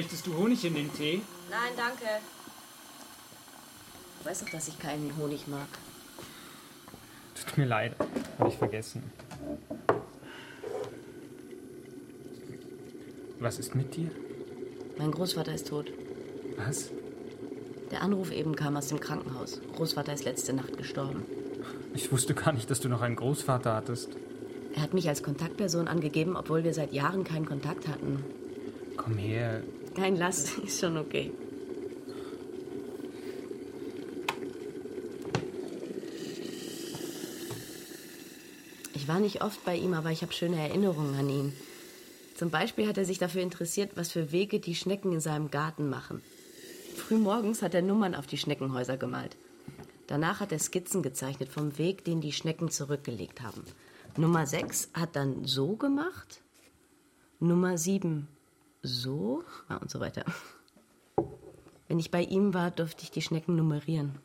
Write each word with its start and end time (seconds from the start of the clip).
Möchtest 0.00 0.26
du 0.26 0.34
Honig 0.34 0.64
in 0.64 0.74
den 0.74 0.90
Tee? 0.94 1.20
Nein, 1.50 1.72
danke. 1.76 2.06
Du 4.18 4.30
weißt 4.30 4.40
doch, 4.40 4.48
dass 4.48 4.66
ich 4.66 4.78
keinen 4.78 5.14
Honig 5.18 5.46
mag. 5.46 5.68
Tut 7.34 7.58
mir 7.58 7.66
leid, 7.66 7.94
habe 8.38 8.48
ich 8.48 8.56
vergessen. 8.56 9.02
Was 13.40 13.58
ist 13.58 13.74
mit 13.74 13.94
dir? 13.94 14.10
Mein 14.96 15.10
Großvater 15.10 15.52
ist 15.52 15.68
tot. 15.68 15.92
Was? 16.56 16.88
Der 17.90 18.00
Anruf 18.00 18.32
eben 18.32 18.56
kam 18.56 18.78
aus 18.78 18.88
dem 18.88 19.00
Krankenhaus. 19.00 19.60
Großvater 19.76 20.14
ist 20.14 20.24
letzte 20.24 20.54
Nacht 20.54 20.78
gestorben. 20.78 21.26
Ich 21.92 22.10
wusste 22.10 22.32
gar 22.32 22.52
nicht, 22.54 22.70
dass 22.70 22.80
du 22.80 22.88
noch 22.88 23.02
einen 23.02 23.16
Großvater 23.16 23.74
hattest. 23.74 24.08
Er 24.74 24.80
hat 24.80 24.94
mich 24.94 25.10
als 25.10 25.22
Kontaktperson 25.22 25.88
angegeben, 25.88 26.36
obwohl 26.36 26.64
wir 26.64 26.72
seit 26.72 26.94
Jahren 26.94 27.22
keinen 27.22 27.44
Kontakt 27.44 27.86
hatten. 27.86 28.24
Komm 28.96 29.18
her. 29.18 29.62
Kein 29.94 30.16
Lass, 30.16 30.58
ist 30.64 30.80
schon 30.80 30.96
okay. 30.96 31.32
Ich 38.94 39.08
war 39.08 39.18
nicht 39.18 39.42
oft 39.42 39.64
bei 39.64 39.76
ihm, 39.76 39.94
aber 39.94 40.10
ich 40.10 40.22
habe 40.22 40.32
schöne 40.32 40.60
Erinnerungen 40.60 41.14
an 41.18 41.28
ihn. 41.28 41.52
Zum 42.36 42.50
Beispiel 42.50 42.86
hat 42.86 42.96
er 42.96 43.04
sich 43.04 43.18
dafür 43.18 43.42
interessiert, 43.42 43.92
was 43.96 44.12
für 44.12 44.32
Wege 44.32 44.60
die 44.60 44.74
Schnecken 44.74 45.12
in 45.12 45.20
seinem 45.20 45.50
Garten 45.50 45.90
machen. 45.90 46.22
Frühmorgens 46.96 47.62
hat 47.62 47.74
er 47.74 47.82
Nummern 47.82 48.14
auf 48.14 48.26
die 48.26 48.38
Schneckenhäuser 48.38 48.96
gemalt. 48.96 49.36
Danach 50.06 50.40
hat 50.40 50.52
er 50.52 50.58
Skizzen 50.58 51.02
gezeichnet 51.02 51.48
vom 51.50 51.76
Weg, 51.78 52.04
den 52.04 52.20
die 52.20 52.32
Schnecken 52.32 52.70
zurückgelegt 52.70 53.42
haben. 53.42 53.64
Nummer 54.16 54.46
6 54.46 54.90
hat 54.92 55.16
dann 55.16 55.44
so 55.44 55.76
gemacht, 55.76 56.42
Nummer 57.38 57.78
7 57.78 58.28
so 58.82 59.44
ja, 59.68 59.76
und 59.76 59.90
so 59.90 60.00
weiter. 60.00 60.24
Wenn 61.88 61.98
ich 61.98 62.10
bei 62.10 62.22
ihm 62.22 62.54
war, 62.54 62.70
durfte 62.70 63.02
ich 63.02 63.10
die 63.10 63.22
Schnecken 63.22 63.56
nummerieren. 63.56 64.18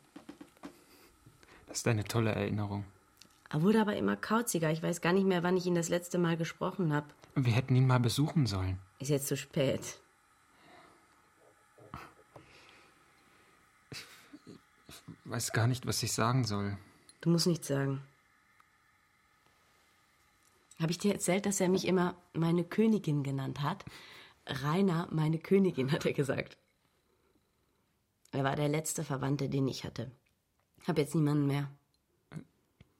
Das 1.68 1.78
ist 1.78 1.88
eine 1.88 2.04
tolle 2.04 2.32
Erinnerung. 2.32 2.84
Er 3.50 3.62
wurde 3.62 3.80
aber 3.80 3.96
immer 3.96 4.16
kauziger. 4.16 4.70
Ich 4.70 4.82
weiß 4.82 5.00
gar 5.00 5.12
nicht 5.12 5.26
mehr, 5.26 5.42
wann 5.42 5.56
ich 5.56 5.66
ihn 5.66 5.74
das 5.74 5.88
letzte 5.88 6.18
Mal 6.18 6.36
gesprochen 6.36 6.92
habe. 6.92 7.06
Wir 7.34 7.52
hätten 7.52 7.76
ihn 7.76 7.86
mal 7.86 8.00
besuchen 8.00 8.46
sollen. 8.46 8.78
Ist 8.98 9.10
jetzt 9.10 9.26
zu 9.26 9.36
spät. 9.36 9.98
Ich 14.90 15.02
weiß 15.24 15.52
gar 15.52 15.66
nicht, 15.66 15.86
was 15.86 16.02
ich 16.02 16.12
sagen 16.12 16.44
soll. 16.44 16.76
Du 17.20 17.30
musst 17.30 17.46
nichts 17.46 17.68
sagen. 17.68 18.00
Habe 20.80 20.92
ich 20.92 20.98
dir 20.98 21.12
erzählt, 21.12 21.46
dass 21.46 21.60
er 21.60 21.68
mich 21.68 21.86
immer 21.86 22.14
meine 22.32 22.64
Königin 22.64 23.22
genannt 23.22 23.62
hat? 23.62 23.84
Rainer, 24.46 25.08
meine 25.10 25.38
Königin, 25.38 25.92
hat 25.92 26.06
er 26.06 26.12
gesagt. 26.12 26.58
Er 28.32 28.44
war 28.44 28.56
der 28.56 28.68
letzte 28.68 29.04
Verwandte, 29.04 29.48
den 29.48 29.68
ich 29.68 29.84
hatte. 29.84 30.10
Hab 30.86 30.98
jetzt 30.98 31.14
niemanden 31.14 31.46
mehr. 31.46 31.70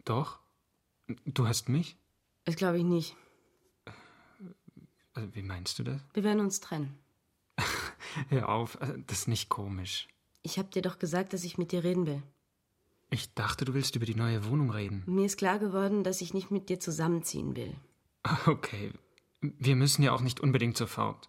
Doch? 0.04 0.38
Du 1.24 1.46
hast 1.46 1.68
mich? 1.68 1.96
Das 2.44 2.56
glaube 2.56 2.78
ich 2.78 2.84
nicht. 2.84 3.16
Also, 5.14 5.34
wie 5.34 5.42
meinst 5.42 5.78
du 5.78 5.82
das? 5.82 6.00
Wir 6.14 6.24
werden 6.24 6.40
uns 6.40 6.60
trennen. 6.60 6.98
Hör 8.28 8.48
auf, 8.48 8.80
also, 8.80 8.94
das 9.06 9.20
ist 9.20 9.28
nicht 9.28 9.48
komisch. 9.48 10.08
Ich 10.42 10.58
habe 10.58 10.68
dir 10.68 10.82
doch 10.82 10.98
gesagt, 10.98 11.32
dass 11.32 11.44
ich 11.44 11.58
mit 11.58 11.72
dir 11.72 11.84
reden 11.84 12.06
will. 12.06 12.22
Ich 13.10 13.34
dachte, 13.34 13.64
du 13.64 13.74
willst 13.74 13.96
über 13.96 14.06
die 14.06 14.14
neue 14.14 14.46
Wohnung 14.46 14.70
reden. 14.70 15.02
Mir 15.06 15.26
ist 15.26 15.38
klar 15.38 15.58
geworden, 15.58 16.04
dass 16.04 16.20
ich 16.20 16.34
nicht 16.34 16.50
mit 16.50 16.68
dir 16.68 16.80
zusammenziehen 16.80 17.56
will. 17.56 17.74
Okay. 18.46 18.92
Wir 19.40 19.76
müssen 19.76 20.02
ja 20.02 20.12
auch 20.12 20.22
nicht 20.22 20.40
unbedingt 20.40 20.76
sofort. 20.76 21.28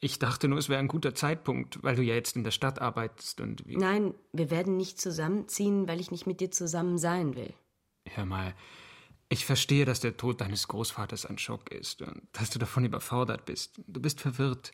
Ich 0.00 0.18
dachte 0.18 0.48
nur, 0.48 0.58
es 0.58 0.70
wäre 0.70 0.80
ein 0.80 0.88
guter 0.88 1.14
Zeitpunkt, 1.14 1.82
weil 1.82 1.94
du 1.94 2.02
ja 2.02 2.14
jetzt 2.14 2.34
in 2.34 2.42
der 2.42 2.50
Stadt 2.52 2.80
arbeitest 2.80 3.40
und 3.40 3.66
wie. 3.66 3.76
Nein, 3.76 4.14
wir 4.32 4.50
werden 4.50 4.76
nicht 4.78 4.98
zusammenziehen, 5.00 5.86
weil 5.88 6.00
ich 6.00 6.10
nicht 6.10 6.26
mit 6.26 6.40
dir 6.40 6.50
zusammen 6.50 6.96
sein 6.96 7.36
will. 7.36 7.52
Hör 8.06 8.24
mal, 8.24 8.54
ich 9.28 9.44
verstehe, 9.44 9.84
dass 9.84 10.00
der 10.00 10.16
Tod 10.16 10.40
deines 10.40 10.68
Großvaters 10.68 11.26
ein 11.26 11.38
Schock 11.38 11.70
ist 11.70 12.00
und 12.00 12.22
dass 12.32 12.50
du 12.50 12.58
davon 12.58 12.84
überfordert 12.84 13.44
bist. 13.44 13.80
Du 13.86 14.00
bist 14.00 14.20
verwirrt. 14.20 14.72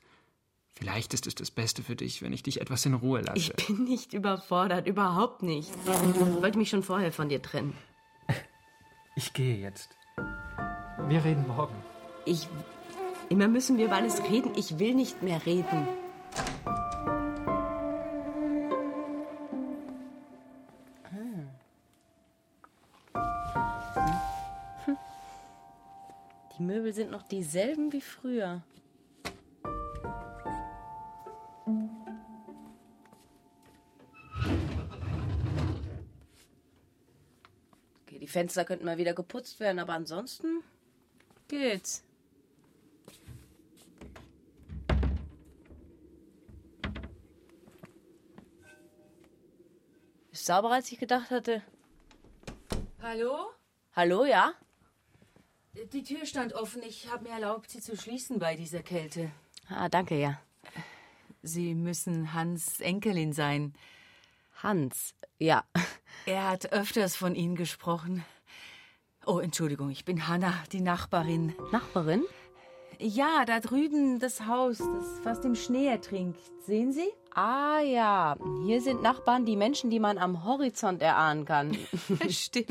Vielleicht 0.79 1.13
ist 1.15 1.27
es 1.27 1.35
das 1.35 1.51
Beste 1.51 1.83
für 1.83 1.97
dich, 1.97 2.23
wenn 2.23 2.33
ich 2.33 2.43
dich 2.43 2.61
etwas 2.61 2.87
in 2.87 2.95
Ruhe 2.95 3.23
lasse. 3.23 3.55
Ich 3.59 3.67
bin 3.67 3.85
nicht 3.85 4.13
überfordert, 4.13 4.87
überhaupt 4.87 5.43
nicht. 5.43 5.71
Ich 5.71 6.43
wollte 6.43 6.59
mich 6.59 6.71
schon 6.71 6.83
vorher 6.83 7.13
von 7.13 7.29
dir 7.29 7.43
trennen. 7.43 7.77
Ich 9.17 9.33
gehe 9.33 9.57
jetzt. 9.57 9.89
Wir 11.09 11.25
reden 11.25 11.47
morgen. 11.49 11.75
Ich. 12.27 12.47
Immer 13.29 13.49
müssen 13.49 13.77
wir 13.77 13.87
über 13.87 13.97
alles 13.97 14.23
reden. 14.23 14.53
Ich 14.57 14.79
will 14.79 14.95
nicht 14.95 15.23
mehr 15.23 15.45
reden. 15.45 15.89
Hm. 24.85 24.97
Die 26.57 26.63
Möbel 26.63 26.93
sind 26.93 27.11
noch 27.11 27.23
dieselben 27.23 27.93
wie 27.93 28.01
früher. 28.01 28.63
Okay, 38.07 38.21
die 38.21 38.29
Fenster 38.29 38.65
könnten 38.65 38.85
mal 38.85 38.99
wieder 38.99 39.15
geputzt 39.15 39.59
werden, 39.59 39.81
aber 39.81 39.95
ansonsten 39.95 40.63
geht's. 41.49 42.06
Sauberer, 50.47 50.75
als 50.75 50.91
ich 50.91 50.99
gedacht 50.99 51.31
hatte. 51.31 51.63
Hallo? 53.03 53.51
Hallo, 53.95 54.25
ja? 54.25 54.53
Die 55.93 56.03
Tür 56.03 56.25
stand 56.25 56.55
offen. 56.55 56.83
Ich 56.83 57.11
habe 57.11 57.25
mir 57.25 57.35
erlaubt, 57.35 57.71
sie 57.71 57.81
zu 57.81 57.97
schließen 57.97 58.39
bei 58.39 58.57
dieser 58.57 58.83
Kälte. 58.83 59.31
Ah, 59.69 59.89
danke, 59.89 60.19
ja. 60.19 60.41
Sie 61.43 61.75
müssen 61.75 62.33
Hans 62.33 62.81
Enkelin 62.81 63.33
sein. 63.33 63.75
Hans, 64.63 65.15
ja. 65.39 65.65
Er 66.25 66.49
hat 66.49 66.73
öfters 66.73 67.15
von 67.15 67.35
Ihnen 67.35 67.57
gesprochen. 67.57 68.25
Oh, 69.27 69.39
Entschuldigung, 69.39 69.91
ich 69.91 70.05
bin 70.05 70.29
Hanna, 70.29 70.55
die 70.73 70.81
Nachbarin. 70.81 71.55
Nachbarin? 71.73 72.25
Ja, 72.99 73.45
da 73.45 73.61
drüben 73.61 74.19
das 74.19 74.47
Haus, 74.47 74.79
das 74.79 75.19
fast 75.23 75.45
im 75.45 75.55
Schnee 75.55 75.87
ertrinkt. 75.87 76.39
Sehen 76.65 76.93
Sie? 76.93 77.09
Ah 77.35 77.81
ja, 77.81 78.37
hier 78.65 78.81
sind 78.81 79.03
Nachbarn 79.03 79.45
die 79.45 79.57
Menschen, 79.57 79.91
die 79.91 80.01
man 80.01 80.19
am 80.19 80.45
Horizont 80.45 81.03
erahnen 81.03 81.45
kann. 81.45 81.77
Stimmt. 82.29 82.71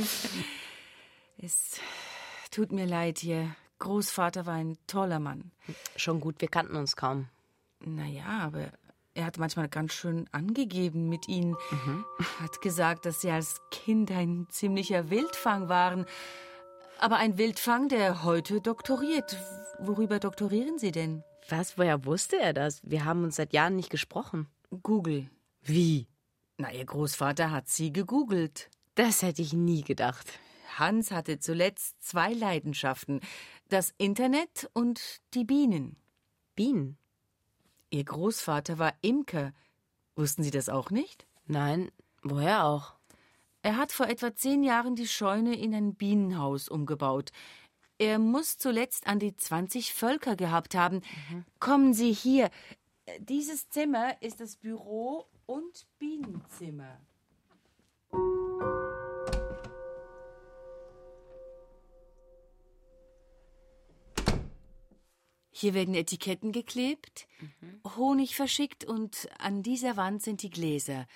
Es 1.37 1.79
tut 2.49 2.71
mir 2.71 2.85
leid, 2.85 3.23
Ihr 3.23 3.55
Großvater 3.79 4.45
war 4.45 4.55
ein 4.55 4.77
toller 4.87 5.19
Mann. 5.19 5.51
Schon 5.95 6.19
gut, 6.19 6.41
wir 6.41 6.47
kannten 6.47 6.75
uns 6.75 6.95
kaum. 6.95 7.27
Naja, 7.85 8.25
aber 8.41 8.71
er 9.13 9.25
hat 9.25 9.37
manchmal 9.37 9.69
ganz 9.69 9.93
schön 9.93 10.27
angegeben 10.31 11.07
mit 11.07 11.27
Ihnen. 11.27 11.55
Hat 12.41 12.61
gesagt, 12.61 13.05
dass 13.05 13.21
Sie 13.21 13.29
als 13.29 13.61
Kind 13.71 14.11
ein 14.11 14.47
ziemlicher 14.49 15.09
Wildfang 15.09 15.69
waren. 15.69 16.05
Aber 16.99 17.17
ein 17.17 17.37
Wildfang, 17.37 17.89
der 17.89 18.23
heute 18.23 18.61
doktoriert. 18.61 19.37
Worüber 19.79 20.19
doktorieren 20.19 20.79
Sie 20.79 20.91
denn? 20.91 21.23
Was, 21.49 21.77
woher 21.77 22.05
wusste 22.05 22.39
er 22.39 22.53
das? 22.53 22.81
Wir 22.83 23.05
haben 23.05 23.23
uns 23.23 23.35
seit 23.35 23.53
Jahren 23.53 23.75
nicht 23.75 23.89
gesprochen. 23.89 24.47
Google. 24.81 25.29
Wie? 25.61 26.07
Na, 26.57 26.71
Ihr 26.71 26.85
Großvater 26.85 27.51
hat 27.51 27.67
Sie 27.67 27.91
gegoogelt. 27.91 28.69
Das 28.95 29.21
hätte 29.21 29.41
ich 29.41 29.53
nie 29.53 29.83
gedacht. 29.83 30.39
Hans 30.77 31.11
hatte 31.11 31.39
zuletzt 31.39 32.01
zwei 32.01 32.33
Leidenschaften: 32.33 33.19
das 33.69 33.93
Internet 33.97 34.69
und 34.73 35.21
die 35.33 35.43
Bienen. 35.43 35.97
Bienen? 36.55 36.97
Ihr 37.89 38.03
Großvater 38.03 38.79
war 38.79 38.93
Imker. 39.01 39.53
Wussten 40.15 40.43
Sie 40.43 40.51
das 40.51 40.69
auch 40.69 40.91
nicht? 40.91 41.27
Nein, 41.45 41.91
woher 42.23 42.65
auch? 42.65 42.95
Er 43.65 43.77
hat 43.77 43.91
vor 43.91 44.07
etwa 44.07 44.35
zehn 44.35 44.61
Jahren 44.61 44.95
die 44.95 45.07
Scheune 45.07 45.57
in 45.57 45.73
ein 45.73 45.95
Bienenhaus 45.95 46.69
umgebaut. 46.69 47.31
Er 47.97 48.19
muss 48.19 48.59
zuletzt 48.59 49.07
an 49.07 49.17
die 49.17 49.35
20 49.35 49.91
Völker 49.91 50.35
gehabt 50.35 50.75
haben. 50.75 51.01
Kommen 51.59 51.95
Sie 51.95 52.11
hier. 52.11 52.51
Dieses 53.17 53.67
Zimmer 53.69 54.21
ist 54.21 54.39
das 54.39 54.57
Büro 54.57 55.25
und 55.47 55.87
Bienenzimmer. 55.97 57.01
Hier 65.49 65.73
werden 65.73 65.95
Etiketten 65.95 66.51
geklebt, 66.51 67.27
Honig 67.97 68.35
verschickt 68.35 68.85
und 68.85 69.27
an 69.39 69.63
dieser 69.63 69.97
Wand 69.97 70.21
sind 70.21 70.43
die 70.43 70.51
Gläser. 70.51 71.07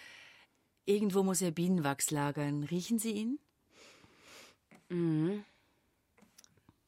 Irgendwo 0.89 1.21
muss 1.21 1.39
er 1.43 1.51
Bienenwachs 1.51 2.09
lagern. 2.09 2.63
Riechen 2.63 2.97
Sie 2.97 3.11
ihn? 3.11 3.37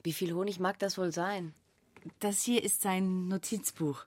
Wie 0.02 0.14
viel 0.14 0.34
Honig 0.34 0.60
mag 0.60 0.80
das 0.80 0.98
wohl 0.98 1.12
sein? 1.12 1.54
Das 2.18 2.42
hier 2.42 2.64
ist 2.64 2.82
sein 2.82 3.28
Notizbuch. 3.28 4.06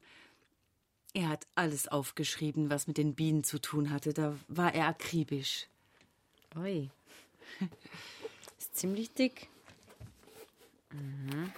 Er 1.12 1.29
hat 1.29 1.46
alles 1.55 1.87
aufgeschrieben, 1.87 2.70
was 2.70 2.88
mit 2.88 2.99
den 2.99 3.14
Bienen 3.14 3.44
zu 3.44 3.61
tun 3.61 3.91
hatte. 3.91 4.12
Da 4.12 4.37
war 4.49 4.75
er 4.75 4.88
akribisch. 4.88 5.69
Ui. 6.56 6.90
Ist 8.58 8.76
ziemlich 8.76 9.14
dick. 9.14 9.49
Mhm. 10.90 11.52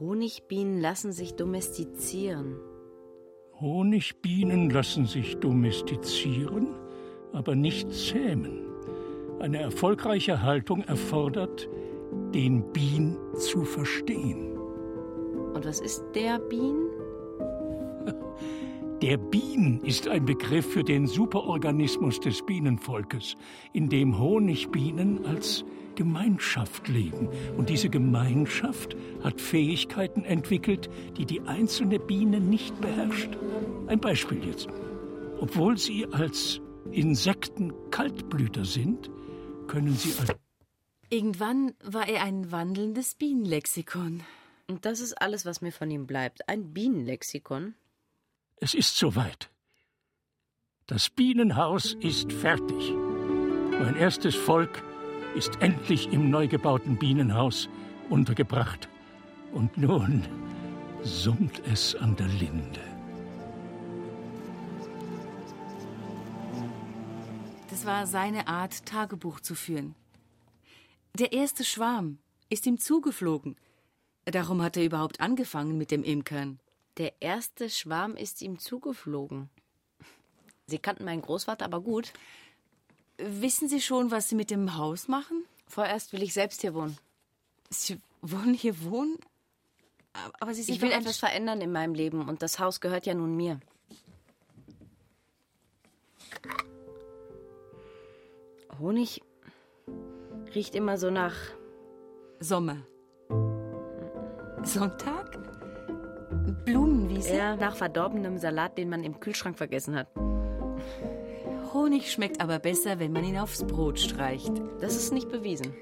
Honigbienen 0.00 0.80
lassen 0.80 1.12
sich 1.12 1.34
domestizieren. 1.34 2.69
Honigbienen 3.60 4.70
lassen 4.70 5.04
sich 5.04 5.36
domestizieren, 5.36 6.68
aber 7.32 7.54
nicht 7.54 7.92
zähmen. 7.92 8.64
Eine 9.38 9.58
erfolgreiche 9.60 10.42
Haltung 10.42 10.82
erfordert, 10.84 11.68
den 12.34 12.72
Bien 12.72 13.18
zu 13.34 13.64
verstehen. 13.64 14.56
Und 15.54 15.66
was 15.66 15.80
ist 15.80 16.02
der 16.14 16.38
Bien? 16.38 16.76
Der 19.02 19.16
Bien 19.16 19.80
ist 19.82 20.08
ein 20.08 20.26
Begriff 20.26 20.74
für 20.74 20.84
den 20.84 21.06
Superorganismus 21.06 22.20
des 22.20 22.44
Bienenvolkes, 22.44 23.34
in 23.72 23.88
dem 23.88 24.18
Honigbienen 24.18 25.24
als 25.24 25.64
Gemeinschaft 25.94 26.86
leben. 26.86 27.30
Und 27.56 27.70
diese 27.70 27.88
Gemeinschaft 27.88 28.94
hat 29.24 29.40
Fähigkeiten 29.40 30.24
entwickelt, 30.24 30.90
die 31.16 31.24
die 31.24 31.40
einzelne 31.40 31.98
Biene 31.98 32.40
nicht 32.40 32.78
beherrscht. 32.82 33.30
Ein 33.86 34.00
Beispiel 34.00 34.44
jetzt. 34.46 34.68
Obwohl 35.40 35.78
sie 35.78 36.06
als 36.12 36.60
Insekten 36.92 37.72
Kaltblüter 37.90 38.66
sind, 38.66 39.10
können 39.66 39.94
sie 39.94 40.12
als 40.20 40.34
Irgendwann 41.08 41.72
war 41.82 42.06
er 42.06 42.22
ein 42.22 42.52
wandelndes 42.52 43.14
Bienenlexikon. 43.14 44.22
Und 44.68 44.84
das 44.84 45.00
ist 45.00 45.14
alles, 45.20 45.46
was 45.46 45.62
mir 45.62 45.72
von 45.72 45.90
ihm 45.90 46.06
bleibt. 46.06 46.48
Ein 46.50 46.74
Bienenlexikon. 46.74 47.74
Es 48.62 48.74
ist 48.74 48.98
soweit. 48.98 49.50
Das 50.86 51.08
Bienenhaus 51.08 51.94
ist 51.94 52.30
fertig. 52.30 52.92
Mein 53.70 53.96
erstes 53.96 54.36
Volk 54.36 54.82
ist 55.34 55.62
endlich 55.62 56.12
im 56.12 56.28
neu 56.28 56.46
gebauten 56.46 56.98
Bienenhaus 56.98 57.70
untergebracht. 58.10 58.90
Und 59.54 59.78
nun 59.78 60.26
summt 61.02 61.62
es 61.72 61.94
an 61.94 62.16
der 62.16 62.28
Linde. 62.28 62.82
Das 67.70 67.86
war 67.86 68.06
seine 68.06 68.46
Art, 68.46 68.84
Tagebuch 68.84 69.40
zu 69.40 69.54
führen. 69.54 69.94
Der 71.14 71.32
erste 71.32 71.64
Schwarm 71.64 72.18
ist 72.50 72.66
ihm 72.66 72.76
zugeflogen. 72.76 73.56
Darum 74.26 74.60
hat 74.60 74.76
er 74.76 74.84
überhaupt 74.84 75.18
angefangen 75.20 75.78
mit 75.78 75.90
dem 75.90 76.04
Imkern. 76.04 76.60
Der 76.96 77.14
erste 77.20 77.70
Schwarm 77.70 78.16
ist 78.16 78.42
ihm 78.42 78.58
zugeflogen. 78.58 79.48
Sie 80.66 80.78
kannten 80.78 81.04
meinen 81.04 81.22
Großvater 81.22 81.64
aber 81.64 81.80
gut. 81.80 82.12
Wissen 83.18 83.68
Sie 83.68 83.80
schon, 83.80 84.10
was 84.10 84.28
Sie 84.28 84.34
mit 84.34 84.50
dem 84.50 84.76
Haus 84.76 85.08
machen? 85.08 85.44
Vorerst 85.66 86.12
will 86.12 86.22
ich 86.22 86.32
selbst 86.32 86.60
hier 86.62 86.74
wohnen. 86.74 86.96
Sie 87.68 88.00
wollen 88.22 88.54
hier 88.54 88.82
wohnen? 88.82 89.18
Aber 90.40 90.54
Sie 90.54 90.62
sind 90.62 90.74
Ich 90.74 90.80
will 90.80 90.90
etwas 90.90 91.18
verändern 91.18 91.60
in 91.60 91.72
meinem 91.72 91.94
Leben 91.94 92.28
und 92.28 92.42
das 92.42 92.58
Haus 92.58 92.80
gehört 92.80 93.06
ja 93.06 93.14
nun 93.14 93.36
mir. 93.36 93.60
Honig 98.78 99.22
riecht 100.54 100.74
immer 100.74 100.96
so 100.98 101.10
nach. 101.10 101.36
Sommer. 102.40 102.78
Sonntag? 104.62 105.39
Blumenwiese? 106.64 107.36
Ja, 107.36 107.56
nach 107.56 107.76
verdorbenem 107.76 108.38
Salat, 108.38 108.78
den 108.78 108.88
man 108.88 109.04
im 109.04 109.20
Kühlschrank 109.20 109.56
vergessen 109.58 109.96
hat. 109.96 110.08
Honig 111.72 112.10
schmeckt 112.10 112.40
aber 112.40 112.58
besser, 112.58 112.98
wenn 112.98 113.12
man 113.12 113.24
ihn 113.24 113.38
aufs 113.38 113.64
Brot 113.64 113.98
streicht. 114.00 114.52
Das 114.80 114.96
ist 114.96 115.12
nicht 115.12 115.28
bewiesen. 115.28 115.74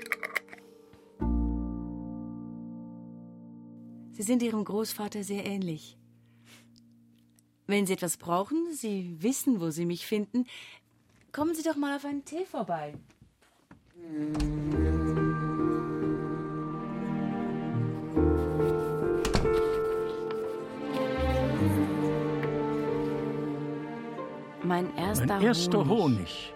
Sie 4.12 4.22
sind 4.22 4.42
Ihrem 4.42 4.64
Großvater 4.64 5.22
sehr 5.22 5.46
ähnlich. 5.46 5.96
Wenn 7.66 7.86
Sie 7.86 7.92
etwas 7.92 8.16
brauchen, 8.16 8.72
Sie 8.72 9.16
wissen, 9.22 9.60
wo 9.60 9.70
Sie 9.70 9.86
mich 9.86 10.06
finden, 10.06 10.46
kommen 11.32 11.54
Sie 11.54 11.62
doch 11.62 11.76
mal 11.76 11.94
auf 11.94 12.04
einen 12.04 12.24
Tee 12.24 12.44
vorbei. 12.44 12.94
Mein 24.68 24.94
erster, 24.98 25.26
Mein 25.26 25.42
erster 25.42 25.78
Honig. 25.78 25.88
Honig 25.88 26.54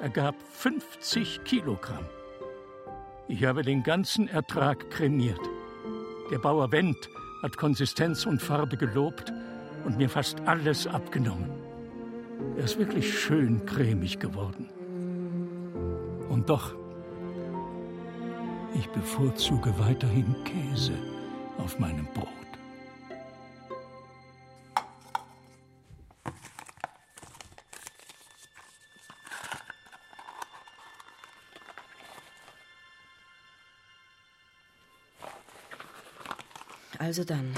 ergab 0.00 0.34
50 0.52 1.44
Kilogramm. 1.44 2.06
Ich 3.28 3.44
habe 3.44 3.60
den 3.60 3.82
ganzen 3.82 4.26
Ertrag 4.26 4.88
kremiert. 4.90 5.40
Der 6.30 6.38
Bauer 6.38 6.72
Wendt 6.72 7.10
hat 7.42 7.58
Konsistenz 7.58 8.24
und 8.24 8.40
Farbe 8.40 8.78
gelobt 8.78 9.34
und 9.84 9.98
mir 9.98 10.08
fast 10.08 10.40
alles 10.46 10.86
abgenommen. 10.86 11.50
Er 12.56 12.64
ist 12.64 12.78
wirklich 12.78 13.18
schön 13.18 13.66
cremig 13.66 14.18
geworden. 14.18 14.70
Und 16.30 16.48
doch, 16.48 16.74
ich 18.74 18.88
bevorzuge 18.88 19.78
weiterhin 19.78 20.34
Käse 20.44 20.94
auf 21.58 21.78
meinem 21.78 22.06
Brot. 22.14 22.35
Also 37.06 37.22
dann. 37.22 37.54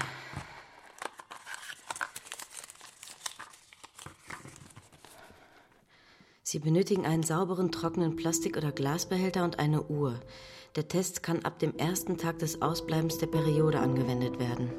Sie 6.43 6.59
benötigen 6.59 7.07
einen 7.07 7.23
sauberen, 7.23 7.73
trockenen 7.73 8.15
Plastik- 8.15 8.59
oder 8.59 8.73
Glasbehälter 8.73 9.45
und 9.45 9.59
eine 9.59 9.85
Uhr. 9.85 10.21
Der 10.77 10.87
Test 10.89 11.23
kann 11.23 11.47
ab 11.47 11.59
dem 11.61 11.75
ersten 11.79 12.19
Tag 12.19 12.41
des 12.41 12.61
Ausbleibens 12.61 13.17
der 13.17 13.29
Periode 13.29 13.81
angewendet 13.81 14.39
werden. 14.39 14.71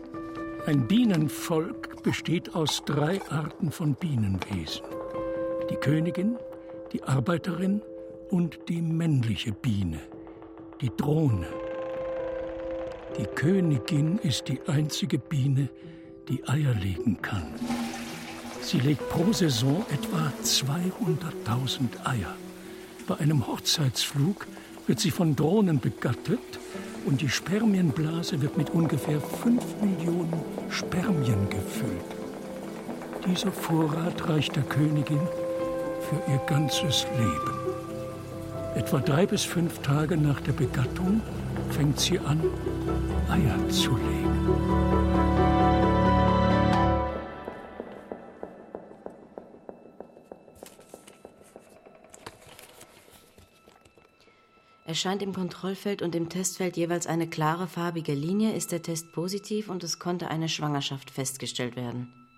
Ein 0.68 0.88
Bienenvolk 0.88 2.04
besteht 2.04 2.54
aus 2.54 2.84
drei 2.86 3.20
Arten 3.32 3.72
von 3.72 3.96
Bienenwesen. 3.96 4.86
Die 5.72 5.78
Königin, 5.78 6.38
die 6.94 7.02
Arbeiterin 7.02 7.82
und 8.30 8.60
die 8.70 8.84
männliche 8.84 9.52
Biene, 9.52 10.00
die 10.80 10.92
Drohne. 10.96 11.48
Die 13.18 13.26
Königin 13.26 14.20
ist 14.20 14.48
die 14.48 14.60
einzige 14.68 15.18
Biene, 15.18 15.70
die 16.28 16.48
Eier 16.48 16.74
legen 16.74 17.22
kann. 17.22 17.54
Sie 18.62 18.80
legt 18.80 19.10
pro 19.10 19.34
Saison 19.34 19.86
etwa 19.92 20.32
200.000 20.44 22.06
Eier. 22.06 22.36
Bei 23.08 23.18
einem 23.18 23.48
Hochzeitsflug 23.48 24.46
wird 24.86 25.00
sie 25.00 25.12
von 25.12 25.36
Drohnen 25.36 25.80
begattet 25.80 26.60
und 27.06 27.22
die 27.22 27.30
Spermienblase 27.30 28.42
wird 28.42 28.58
mit 28.58 28.70
ungefähr 28.70 29.20
5 29.20 29.64
Millionen 29.82 30.42
Spermien 30.70 31.50
gefüllt. 31.50 32.20
Dieser 33.26 33.52
Vorrat 33.52 34.28
reicht 34.30 34.56
der 34.56 34.64
Königin 34.64 35.22
für 36.02 36.32
ihr 36.32 36.40
ganzes 36.48 37.06
Leben. 37.18 37.60
Etwa 38.76 39.00
drei 39.00 39.26
bis 39.26 39.44
fünf 39.44 39.80
Tage 39.80 40.16
nach 40.16 40.40
der 40.42 40.54
Begattung 40.54 41.22
fängt 41.72 42.00
sie 42.00 42.20
an, 42.20 42.42
Eier 43.30 43.70
zu 43.70 43.96
legen. 43.96 44.30
Erscheint 54.86 55.22
im 55.22 55.34
Kontrollfeld 55.34 56.02
und 56.02 56.16
im 56.16 56.30
Testfeld 56.30 56.76
jeweils 56.76 57.06
eine 57.06 57.30
klare 57.30 57.68
farbige 57.68 58.14
Linie, 58.14 58.54
ist 58.54 58.72
der 58.72 58.82
Test 58.82 59.12
positiv 59.14 59.70
und 59.70 59.84
es 59.84 60.00
konnte 60.00 60.30
eine 60.30 60.50
Schwangerschaft 60.50 61.12
festgestellt 61.12 61.76
werden. 61.76 62.29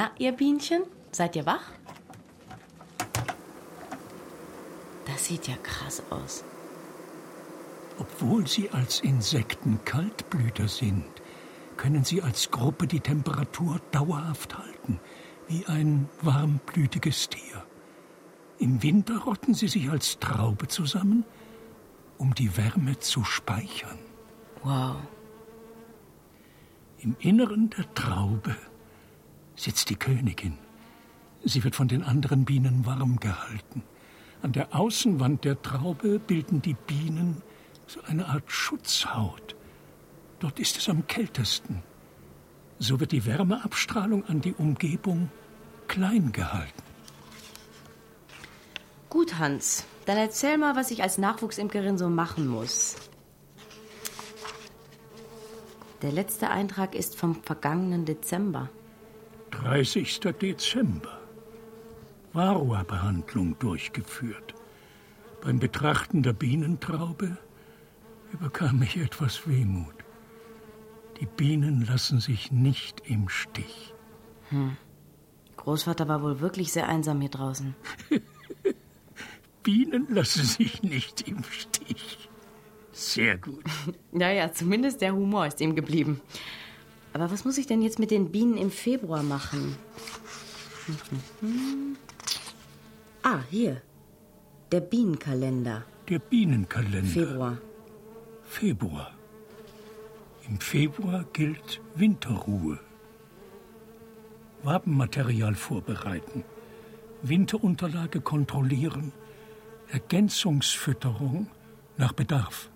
Na, 0.00 0.10
ihr 0.16 0.32
Bienchen, 0.32 0.84
seid 1.12 1.36
ihr 1.36 1.44
wach? 1.44 1.72
Das 5.04 5.26
sieht 5.26 5.46
ja 5.46 5.56
krass 5.62 6.02
aus. 6.08 6.42
Obwohl 7.98 8.46
sie 8.46 8.70
als 8.70 9.00
Insekten 9.00 9.78
Kaltblüter 9.84 10.68
sind, 10.68 11.04
können 11.76 12.02
sie 12.02 12.22
als 12.22 12.50
Gruppe 12.50 12.86
die 12.86 13.00
Temperatur 13.00 13.78
dauerhaft 13.90 14.56
halten, 14.56 14.98
wie 15.48 15.66
ein 15.66 16.08
warmblütiges 16.22 17.28
Tier. 17.28 17.62
Im 18.58 18.82
Winter 18.82 19.18
rotten 19.18 19.52
sie 19.52 19.68
sich 19.68 19.90
als 19.90 20.18
Traube 20.18 20.68
zusammen, 20.68 21.26
um 22.16 22.34
die 22.34 22.56
Wärme 22.56 22.98
zu 23.00 23.22
speichern. 23.22 23.98
Wow. 24.62 24.96
Im 27.00 27.16
Inneren 27.18 27.68
der 27.68 27.92
Traube 27.92 28.56
sitzt 29.60 29.90
die 29.90 29.96
Königin. 29.96 30.56
Sie 31.44 31.62
wird 31.64 31.76
von 31.76 31.88
den 31.88 32.02
anderen 32.02 32.44
Bienen 32.44 32.86
warm 32.86 33.20
gehalten. 33.20 33.82
An 34.42 34.52
der 34.52 34.74
Außenwand 34.74 35.44
der 35.44 35.60
Traube 35.60 36.18
bilden 36.18 36.62
die 36.62 36.74
Bienen 36.74 37.42
so 37.86 38.00
eine 38.02 38.26
Art 38.26 38.50
Schutzhaut. 38.50 39.54
Dort 40.38 40.58
ist 40.58 40.78
es 40.78 40.88
am 40.88 41.06
kältesten. 41.06 41.82
So 42.78 43.00
wird 43.00 43.12
die 43.12 43.26
Wärmeabstrahlung 43.26 44.24
an 44.26 44.40
die 44.40 44.54
Umgebung 44.54 45.30
klein 45.88 46.32
gehalten. 46.32 46.82
Gut, 49.10 49.38
Hans. 49.38 49.84
Dann 50.06 50.16
erzähl 50.16 50.56
mal, 50.56 50.76
was 50.76 50.90
ich 50.90 51.02
als 51.02 51.18
Nachwuchsimkerin 51.18 51.98
so 51.98 52.08
machen 52.08 52.46
muss. 52.46 52.96
Der 56.00 56.12
letzte 56.12 56.48
Eintrag 56.48 56.94
ist 56.94 57.18
vom 57.18 57.42
vergangenen 57.42 58.06
Dezember. 58.06 58.70
30. 59.50 60.20
Dezember. 60.40 61.20
Varroa-Behandlung 62.32 63.58
durchgeführt. 63.58 64.54
Beim 65.42 65.58
Betrachten 65.58 66.22
der 66.22 66.32
Bienentraube 66.32 67.36
überkam 68.32 68.78
mich 68.78 68.96
etwas 68.96 69.48
Wehmut. 69.48 69.94
Die 71.20 71.26
Bienen 71.26 71.84
lassen 71.84 72.20
sich 72.20 72.50
nicht 72.50 73.02
im 73.06 73.28
Stich. 73.28 73.94
Hm. 74.50 74.76
Großvater 75.56 76.08
war 76.08 76.22
wohl 76.22 76.40
wirklich 76.40 76.72
sehr 76.72 76.88
einsam 76.88 77.20
hier 77.20 77.30
draußen. 77.30 77.74
Bienen 79.62 80.06
lassen 80.08 80.44
sich 80.44 80.82
nicht 80.82 81.28
im 81.28 81.44
Stich. 81.44 82.28
Sehr 82.92 83.36
gut. 83.36 83.64
naja, 84.12 84.52
zumindest 84.52 85.00
der 85.00 85.14
Humor 85.14 85.46
ist 85.46 85.60
ihm 85.60 85.74
geblieben. 85.74 86.20
Aber 87.12 87.30
was 87.30 87.44
muss 87.44 87.58
ich 87.58 87.66
denn 87.66 87.82
jetzt 87.82 87.98
mit 87.98 88.10
den 88.10 88.30
Bienen 88.30 88.56
im 88.56 88.70
Februar 88.70 89.22
machen? 89.22 89.76
ah, 93.22 93.40
hier. 93.50 93.82
Der 94.72 94.80
Bienenkalender. 94.80 95.84
Der 96.08 96.18
Bienenkalender. 96.18 97.10
Februar. 97.10 97.58
Februar. 98.44 99.10
Im 100.48 100.60
Februar 100.60 101.24
gilt 101.32 101.80
Winterruhe. 101.94 102.78
Wabenmaterial 104.62 105.54
vorbereiten, 105.54 106.44
Winterunterlage 107.22 108.20
kontrollieren, 108.20 109.12
Ergänzungsfütterung 109.90 111.48
nach 111.96 112.12
Bedarf. 112.12 112.68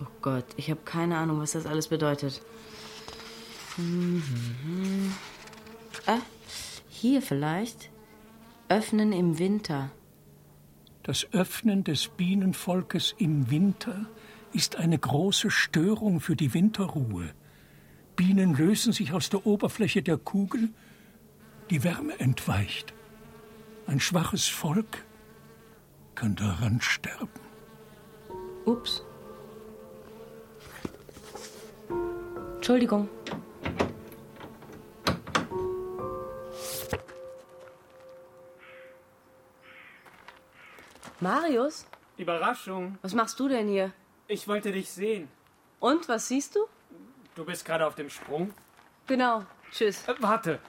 Oh 0.00 0.06
Gott, 0.20 0.44
ich 0.56 0.70
habe 0.70 0.80
keine 0.84 1.16
Ahnung, 1.16 1.40
was 1.40 1.52
das 1.52 1.66
alles 1.66 1.88
bedeutet. 1.88 2.42
Mhm. 3.76 5.12
Ah, 6.06 6.20
hier 6.88 7.22
vielleicht. 7.22 7.90
Öffnen 8.68 9.12
im 9.12 9.38
Winter. 9.38 9.90
Das 11.02 11.26
Öffnen 11.32 11.84
des 11.84 12.08
Bienenvolkes 12.08 13.14
im 13.18 13.50
Winter 13.50 14.06
ist 14.52 14.76
eine 14.76 14.98
große 14.98 15.50
Störung 15.50 16.20
für 16.20 16.36
die 16.36 16.54
Winterruhe. 16.54 17.34
Bienen 18.16 18.54
lösen 18.54 18.92
sich 18.92 19.12
aus 19.12 19.28
der 19.28 19.44
Oberfläche 19.46 20.02
der 20.02 20.16
Kugel, 20.16 20.70
die 21.70 21.82
Wärme 21.82 22.18
entweicht. 22.20 22.94
Ein 23.86 24.00
schwaches 24.00 24.48
Volk 24.48 25.04
kann 26.14 26.36
daran 26.36 26.80
sterben. 26.80 27.28
Ups. 28.64 29.02
Entschuldigung. 32.56 33.08
Marius? 41.24 41.86
Überraschung. 42.18 42.98
Was 43.00 43.14
machst 43.14 43.40
du 43.40 43.48
denn 43.48 43.66
hier? 43.66 43.92
Ich 44.28 44.46
wollte 44.46 44.72
dich 44.72 44.90
sehen. 44.90 45.28
Und, 45.80 46.06
was 46.06 46.28
siehst 46.28 46.54
du? 46.54 46.60
Du 47.34 47.46
bist 47.46 47.64
gerade 47.64 47.86
auf 47.86 47.94
dem 47.94 48.10
Sprung? 48.10 48.52
Genau. 49.06 49.46
Tschüss. 49.70 50.06
Äh, 50.06 50.16
warte. 50.18 50.60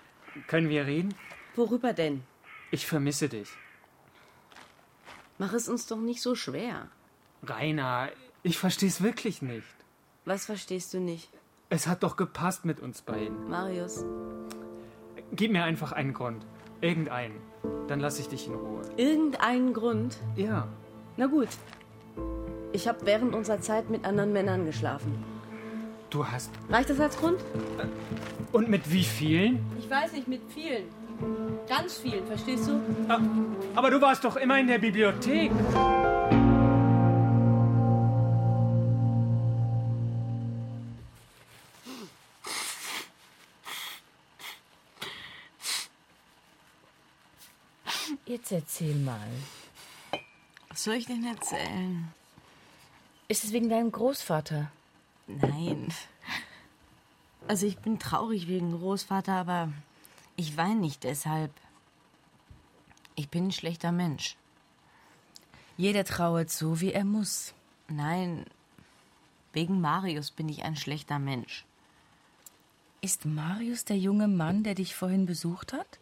Können 0.47 0.69
wir 0.69 0.85
reden? 0.85 1.13
Worüber 1.55 1.91
denn? 1.91 2.23
Ich 2.71 2.87
vermisse 2.87 3.27
dich. 3.27 3.49
Mach 5.37 5.51
es 5.51 5.67
uns 5.67 5.87
doch 5.87 5.97
nicht 5.97 6.21
so 6.21 6.35
schwer. 6.35 6.87
Rainer, 7.43 8.09
ich 8.41 8.57
versteh's 8.57 9.03
wirklich 9.03 9.41
nicht. 9.41 9.75
Was 10.23 10.45
verstehst 10.45 10.93
du 10.93 10.99
nicht? 10.99 11.29
Es 11.67 11.85
hat 11.85 12.01
doch 12.03 12.15
gepasst 12.15 12.63
mit 12.63 12.79
uns 12.79 13.01
beiden. 13.01 13.49
Marius. 13.49 14.05
Gib 15.33 15.51
mir 15.51 15.65
einfach 15.65 15.91
einen 15.91 16.13
Grund. 16.13 16.45
Irgendeinen. 16.81 17.35
Dann 17.87 17.99
lasse 17.99 18.21
ich 18.21 18.29
dich 18.29 18.47
in 18.47 18.53
Ruhe. 18.53 18.81
Irgendeinen 18.97 19.73
Grund? 19.73 20.17
Ja. 20.35 20.67
Na 21.17 21.27
gut. 21.27 21.49
Ich 22.73 22.87
habe 22.87 22.99
während 23.05 23.33
unserer 23.33 23.61
Zeit 23.61 23.89
mit 23.89 24.05
anderen 24.05 24.33
Männern 24.33 24.65
geschlafen. 24.65 25.23
Du 26.09 26.25
hast. 26.25 26.51
Reicht 26.69 26.89
das 26.89 26.99
als 26.99 27.17
Grund? 27.17 27.39
Und 28.51 28.69
mit 28.69 28.91
wie 28.91 29.03
vielen? 29.03 29.65
Ich 29.79 29.89
weiß 29.89 30.13
nicht, 30.13 30.27
mit 30.27 30.41
vielen. 30.49 30.83
Ganz 31.67 31.97
vielen, 31.97 32.25
verstehst 32.27 32.67
du? 32.67 32.79
Ah, 33.07 33.19
aber 33.75 33.89
du 33.89 34.01
warst 34.01 34.23
doch 34.23 34.35
immer 34.35 34.59
in 34.59 34.67
der 34.67 34.79
Bibliothek. 34.79 35.51
Jetzt 48.35 48.51
erzähl 48.51 48.95
mal. 48.95 49.29
Was 50.67 50.83
soll 50.83 50.95
ich 50.95 51.05
denn 51.05 51.23
erzählen? 51.23 52.11
Ist 53.29 53.45
es 53.45 53.53
wegen 53.53 53.69
deinem 53.69 53.93
Großvater? 53.93 54.69
Nein. 55.25 55.87
Also 57.47 57.65
ich 57.65 57.77
bin 57.77 57.97
traurig 57.97 58.49
wegen 58.49 58.77
Großvater, 58.77 59.31
aber 59.31 59.71
ich 60.35 60.57
weine 60.57 60.81
nicht 60.81 61.05
deshalb. 61.05 61.49
Ich 63.15 63.29
bin 63.29 63.47
ein 63.47 63.51
schlechter 63.53 63.93
Mensch. 63.93 64.35
Jeder 65.77 66.03
trauert 66.03 66.49
so, 66.49 66.81
wie 66.81 66.91
er 66.91 67.05
muss. 67.05 67.53
Nein, 67.87 68.45
wegen 69.53 69.79
Marius 69.79 70.31
bin 70.31 70.49
ich 70.49 70.65
ein 70.65 70.75
schlechter 70.75 71.19
Mensch. 71.19 71.63
Ist 72.99 73.23
Marius 73.23 73.85
der 73.85 73.97
junge 73.97 74.27
Mann, 74.27 74.63
der 74.63 74.75
dich 74.75 74.93
vorhin 74.93 75.25
besucht 75.25 75.71
hat? 75.71 75.99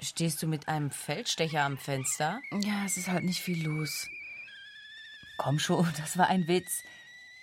Stehst 0.00 0.42
du 0.42 0.46
mit 0.46 0.68
einem 0.68 0.90
Feldstecher 0.90 1.64
am 1.64 1.76
Fenster? 1.76 2.40
Ja, 2.60 2.84
es 2.86 2.96
ist 2.96 3.08
halt 3.08 3.24
nicht 3.24 3.40
viel 3.40 3.64
los. 3.64 4.08
Komm 5.38 5.58
schon, 5.58 5.88
das 5.96 6.16
war 6.16 6.28
ein 6.28 6.46
Witz. 6.46 6.84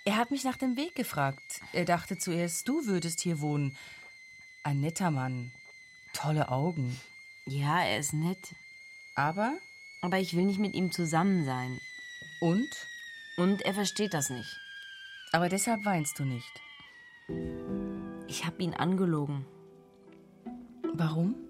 Er 0.04 0.16
hat 0.16 0.30
mich 0.30 0.44
nach 0.44 0.56
dem 0.56 0.76
Weg 0.76 0.94
gefragt. 0.94 1.60
Er 1.72 1.84
dachte 1.84 2.16
zuerst, 2.16 2.68
du 2.68 2.86
würdest 2.86 3.20
hier 3.20 3.40
wohnen. 3.40 3.76
Ein 4.62 4.80
netter 4.80 5.10
Mann. 5.10 5.52
Tolle 6.12 6.48
Augen. 6.50 6.98
Ja, 7.46 7.82
er 7.82 7.98
ist 7.98 8.12
nett. 8.12 8.54
Aber? 9.14 9.56
Aber 10.02 10.18
ich 10.18 10.36
will 10.36 10.44
nicht 10.44 10.60
mit 10.60 10.74
ihm 10.74 10.92
zusammen 10.92 11.44
sein. 11.44 11.80
Und? 12.40 12.68
Und 13.36 13.62
er 13.62 13.74
versteht 13.74 14.14
das 14.14 14.30
nicht. 14.30 14.56
Aber 15.32 15.48
deshalb 15.48 15.84
weinst 15.84 16.18
du 16.18 16.24
nicht. 16.24 16.62
Ich 18.28 18.46
habe 18.46 18.62
ihn 18.62 18.74
angelogen. 18.74 19.44
Warum? 20.94 21.45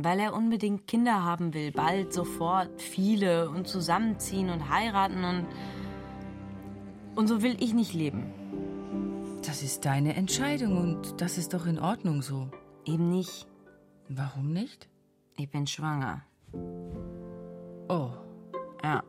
Weil 0.00 0.20
er 0.20 0.32
unbedingt 0.32 0.86
Kinder 0.86 1.24
haben 1.24 1.54
will, 1.54 1.72
bald, 1.72 2.12
sofort, 2.12 2.80
viele 2.80 3.50
und 3.50 3.66
zusammenziehen 3.66 4.48
und 4.48 4.70
heiraten 4.70 5.24
und. 5.24 5.46
Und 7.16 7.26
so 7.26 7.42
will 7.42 7.56
ich 7.58 7.74
nicht 7.74 7.94
leben. 7.94 8.32
Das 9.44 9.64
ist 9.64 9.84
deine 9.84 10.14
Entscheidung 10.14 10.78
und 10.78 11.20
das 11.20 11.36
ist 11.36 11.52
doch 11.52 11.66
in 11.66 11.80
Ordnung 11.80 12.22
so. 12.22 12.48
Eben 12.84 13.10
nicht. 13.10 13.48
Warum 14.08 14.52
nicht? 14.52 14.88
Ich 15.36 15.50
bin 15.50 15.66
schwanger. 15.66 16.22
Oh. 17.88 18.10
Ja. 18.84 19.02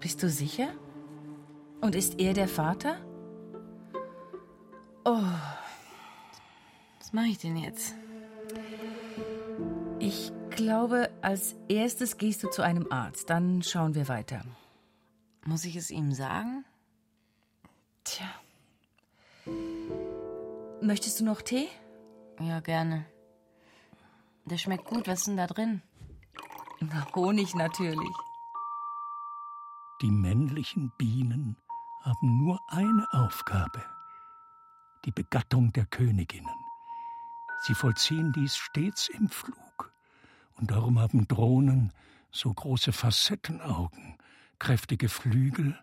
Bist 0.00 0.22
du 0.22 0.30
sicher? 0.30 0.68
Und 1.82 1.94
ist 1.94 2.18
er 2.18 2.32
der 2.32 2.48
Vater? 2.48 2.96
Oh. 5.04 5.22
Was 7.00 7.12
mache 7.12 7.26
ich 7.26 7.38
denn 7.38 7.56
jetzt? 7.58 7.94
Glaube, 10.50 11.10
als 11.22 11.54
erstes 11.68 12.18
gehst 12.18 12.42
du 12.42 12.50
zu 12.50 12.62
einem 12.62 12.90
Arzt. 12.90 13.30
Dann 13.30 13.62
schauen 13.62 13.94
wir 13.94 14.08
weiter. 14.08 14.42
Muss 15.44 15.64
ich 15.64 15.76
es 15.76 15.90
ihm 15.90 16.12
sagen? 16.12 16.64
Tja. 18.04 18.26
Möchtest 20.80 21.20
du 21.20 21.24
noch 21.24 21.42
Tee? 21.42 21.68
Ja, 22.40 22.60
gerne. 22.60 23.06
Der 24.44 24.58
schmeckt 24.58 24.84
gut. 24.84 25.06
Was 25.06 25.20
ist 25.20 25.28
denn 25.28 25.36
da 25.36 25.46
drin? 25.46 25.82
Na, 26.80 27.06
Honig 27.14 27.54
natürlich. 27.54 28.16
Die 30.02 30.10
männlichen 30.10 30.92
Bienen 30.98 31.56
haben 32.02 32.38
nur 32.38 32.60
eine 32.66 33.06
Aufgabe, 33.12 33.84
die 35.04 35.12
Begattung 35.12 35.72
der 35.72 35.86
Königinnen. 35.86 36.56
Sie 37.62 37.74
vollziehen 37.74 38.32
dies 38.32 38.56
stets 38.56 39.08
im 39.08 39.28
Flug, 39.28 39.56
und 40.56 40.70
darum 40.70 40.98
haben 40.98 41.26
Drohnen 41.28 41.92
so 42.30 42.52
große 42.52 42.92
Facettenaugen, 42.92 44.16
kräftige 44.58 45.08
Flügel 45.08 45.78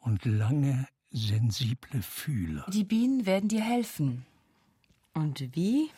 und 0.00 0.24
lange, 0.24 0.86
sensible 1.10 2.02
Fühler. 2.02 2.64
Die 2.68 2.84
Bienen 2.84 3.26
werden 3.26 3.48
dir 3.48 3.62
helfen. 3.62 4.24
Und 5.12 5.54
wie? 5.56 5.90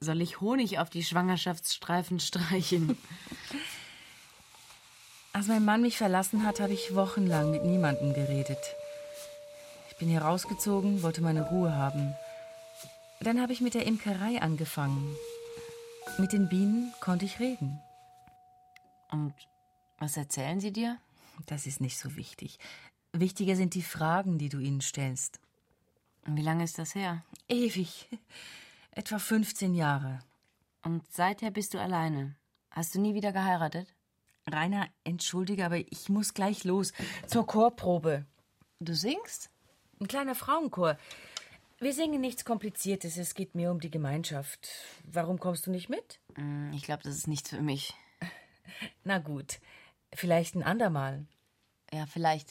Soll 0.00 0.22
ich 0.22 0.40
Honig 0.40 0.78
auf 0.78 0.90
die 0.90 1.02
Schwangerschaftsstreifen 1.02 2.20
streichen? 2.20 2.96
Als 5.32 5.46
mein 5.46 5.64
Mann 5.64 5.82
mich 5.82 5.98
verlassen 5.98 6.44
hat, 6.44 6.60
habe 6.60 6.72
ich 6.72 6.94
wochenlang 6.94 7.50
mit 7.50 7.64
niemandem 7.64 8.14
geredet. 8.14 8.58
Ich 9.90 9.96
bin 9.96 10.08
hier 10.08 10.22
rausgezogen, 10.22 11.02
wollte 11.02 11.20
meine 11.20 11.42
Ruhe 11.48 11.74
haben. 11.74 12.14
Dann 13.20 13.40
habe 13.40 13.52
ich 13.52 13.60
mit 13.60 13.74
der 13.74 13.86
Imkerei 13.86 14.40
angefangen. 14.40 15.16
Mit 16.16 16.32
den 16.32 16.48
Bienen 16.48 16.92
konnte 17.00 17.24
ich 17.24 17.38
reden. 17.38 17.80
Und 19.10 19.34
was 19.98 20.16
erzählen 20.16 20.60
sie 20.60 20.72
dir? 20.72 20.98
Das 21.46 21.66
ist 21.66 21.80
nicht 21.80 21.98
so 21.98 22.16
wichtig. 22.16 22.58
Wichtiger 23.12 23.56
sind 23.56 23.74
die 23.74 23.82
Fragen, 23.82 24.38
die 24.38 24.48
du 24.48 24.58
ihnen 24.58 24.80
stellst. 24.80 25.40
Und 26.26 26.36
wie 26.36 26.42
lange 26.42 26.64
ist 26.64 26.78
das 26.78 26.94
her? 26.94 27.24
Ewig. 27.48 28.08
Etwa 28.90 29.18
15 29.18 29.74
Jahre. 29.74 30.20
Und 30.82 31.02
seither 31.12 31.50
bist 31.50 31.74
du 31.74 31.80
alleine. 31.80 32.36
Hast 32.70 32.94
du 32.94 33.00
nie 33.00 33.14
wieder 33.14 33.32
geheiratet? 33.32 33.94
Rainer, 34.46 34.88
entschuldige, 35.04 35.64
aber 35.64 35.78
ich 35.78 36.08
muss 36.08 36.34
gleich 36.34 36.64
los 36.64 36.92
zur 37.26 37.46
Chorprobe. 37.46 38.24
Du 38.80 38.94
singst? 38.94 39.50
Ein 40.00 40.08
kleiner 40.08 40.34
Frauenchor. 40.34 40.96
Wir 41.80 41.92
singen 41.92 42.20
nichts 42.20 42.44
Kompliziertes, 42.44 43.16
es 43.18 43.36
geht 43.36 43.54
mir 43.54 43.70
um 43.70 43.78
die 43.78 43.90
Gemeinschaft. 43.90 44.68
Warum 45.04 45.38
kommst 45.38 45.64
du 45.64 45.70
nicht 45.70 45.88
mit? 45.88 46.18
Hm, 46.34 46.72
ich 46.72 46.82
glaube, 46.82 47.04
das 47.04 47.14
ist 47.14 47.28
nichts 47.28 47.50
für 47.50 47.62
mich. 47.62 47.94
Na 49.04 49.18
gut, 49.18 49.60
vielleicht 50.12 50.56
ein 50.56 50.64
andermal. 50.64 51.24
Ja, 51.92 52.06
vielleicht. 52.06 52.50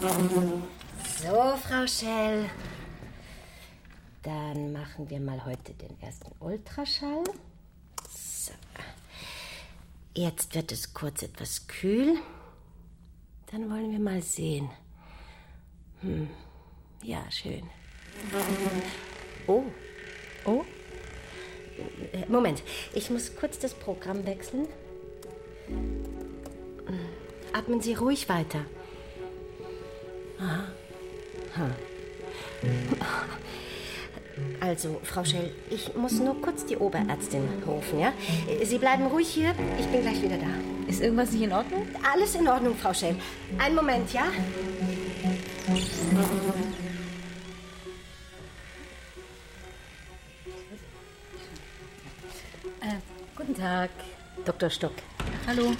So, 0.00 1.56
Frau 1.58 1.86
Schell. 1.86 2.50
Dann 4.24 4.72
machen 4.72 5.08
wir 5.08 5.20
mal 5.20 5.44
heute 5.44 5.74
den 5.74 6.00
ersten 6.00 6.32
Ultraschall. 6.40 7.22
So. 8.10 8.52
Jetzt 10.16 10.56
wird 10.56 10.72
es 10.72 10.92
kurz 10.92 11.22
etwas 11.22 11.68
kühl. 11.68 12.18
Dann 13.52 13.70
wollen 13.70 13.92
wir 13.92 14.00
mal 14.00 14.22
sehen. 14.22 14.70
Hm. 16.00 16.28
Ja, 17.02 17.30
schön. 17.30 17.68
Oh. 19.46 19.64
Oh? 20.46 20.64
Äh, 22.12 22.26
Moment, 22.28 22.62
ich 22.94 23.10
muss 23.10 23.36
kurz 23.36 23.58
das 23.58 23.74
Programm 23.74 24.24
wechseln. 24.24 24.66
Atmen 27.52 27.82
Sie 27.82 27.94
ruhig 27.94 28.28
weiter. 28.28 28.64
Aha. 30.38 30.66
Ha. 31.56 31.70
Also, 34.60 35.00
Frau 35.02 35.24
Schell, 35.24 35.52
ich 35.70 35.94
muss 35.94 36.18
nur 36.18 36.40
kurz 36.40 36.64
die 36.64 36.76
Oberärztin 36.76 37.42
rufen, 37.66 37.98
ja? 38.00 38.12
Sie 38.64 38.78
bleiben 38.78 39.06
ruhig 39.06 39.28
hier, 39.28 39.54
ich 39.78 39.86
bin 39.86 40.02
gleich 40.02 40.22
wieder 40.22 40.38
da. 40.38 40.46
Ist 40.88 41.02
irgendwas 41.02 41.32
nicht 41.32 41.42
in 41.42 41.52
Ordnung? 41.52 41.86
Alles 42.12 42.34
in 42.34 42.48
Ordnung, 42.48 42.76
Frau 42.76 42.94
Schell. 42.94 43.16
Einen 43.58 43.74
Moment, 43.74 44.12
ja? 44.12 44.24
Äh, 52.80 52.94
guten 53.36 53.54
Tag, 53.54 53.90
Dr. 54.44 54.70
Stock. 54.70 54.94
Hallo. 55.46 55.74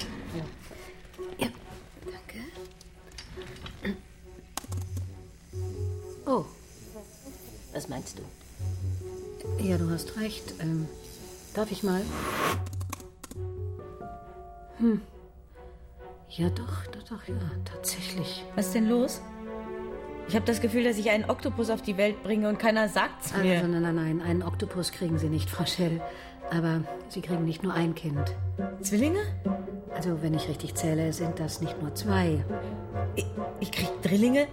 Hast 9.93 10.17
recht. 10.19 10.55
Ähm, 10.59 10.87
darf 11.53 11.71
ich 11.71 11.83
mal? 11.83 12.01
Hm. 14.77 15.01
Ja, 16.29 16.49
doch, 16.49 16.87
doch, 16.87 17.03
doch, 17.03 17.27
ja, 17.27 17.35
tatsächlich. 17.63 18.43
Was 18.55 18.67
ist 18.67 18.75
denn 18.75 18.89
los? 18.89 19.21
Ich 20.27 20.35
habe 20.35 20.45
das 20.45 20.61
Gefühl, 20.61 20.83
dass 20.83 20.97
ich 20.97 21.09
einen 21.09 21.29
Oktopus 21.29 21.69
auf 21.69 21.81
die 21.81 21.97
Welt 21.97 22.23
bringe 22.23 22.49
und 22.49 22.57
keiner 22.57 22.89
sagt's 22.89 23.35
mir. 23.35 23.57
Also, 23.57 23.67
nein, 23.67 23.81
nein, 23.81 23.95
nein, 23.95 24.21
einen 24.21 24.41
Oktopus 24.41 24.91
kriegen 24.91 25.17
Sie 25.17 25.29
nicht, 25.29 25.49
Frau 25.49 25.65
Schell. 25.65 26.01
Aber 26.49 26.81
Sie 27.09 27.21
kriegen 27.21 27.45
nicht 27.45 27.63
nur 27.63 27.73
ein 27.73 27.93
Kind. 27.93 28.35
Zwillinge? 28.81 29.19
Also, 29.95 30.21
wenn 30.21 30.33
ich 30.33 30.47
richtig 30.49 30.75
zähle, 30.75 31.13
sind 31.13 31.39
das 31.39 31.61
nicht 31.61 31.81
nur 31.81 31.93
zwei. 31.95 32.43
Ich, 33.15 33.25
ich 33.59 33.71
krieg 33.71 33.89
Drillinge? 34.01 34.47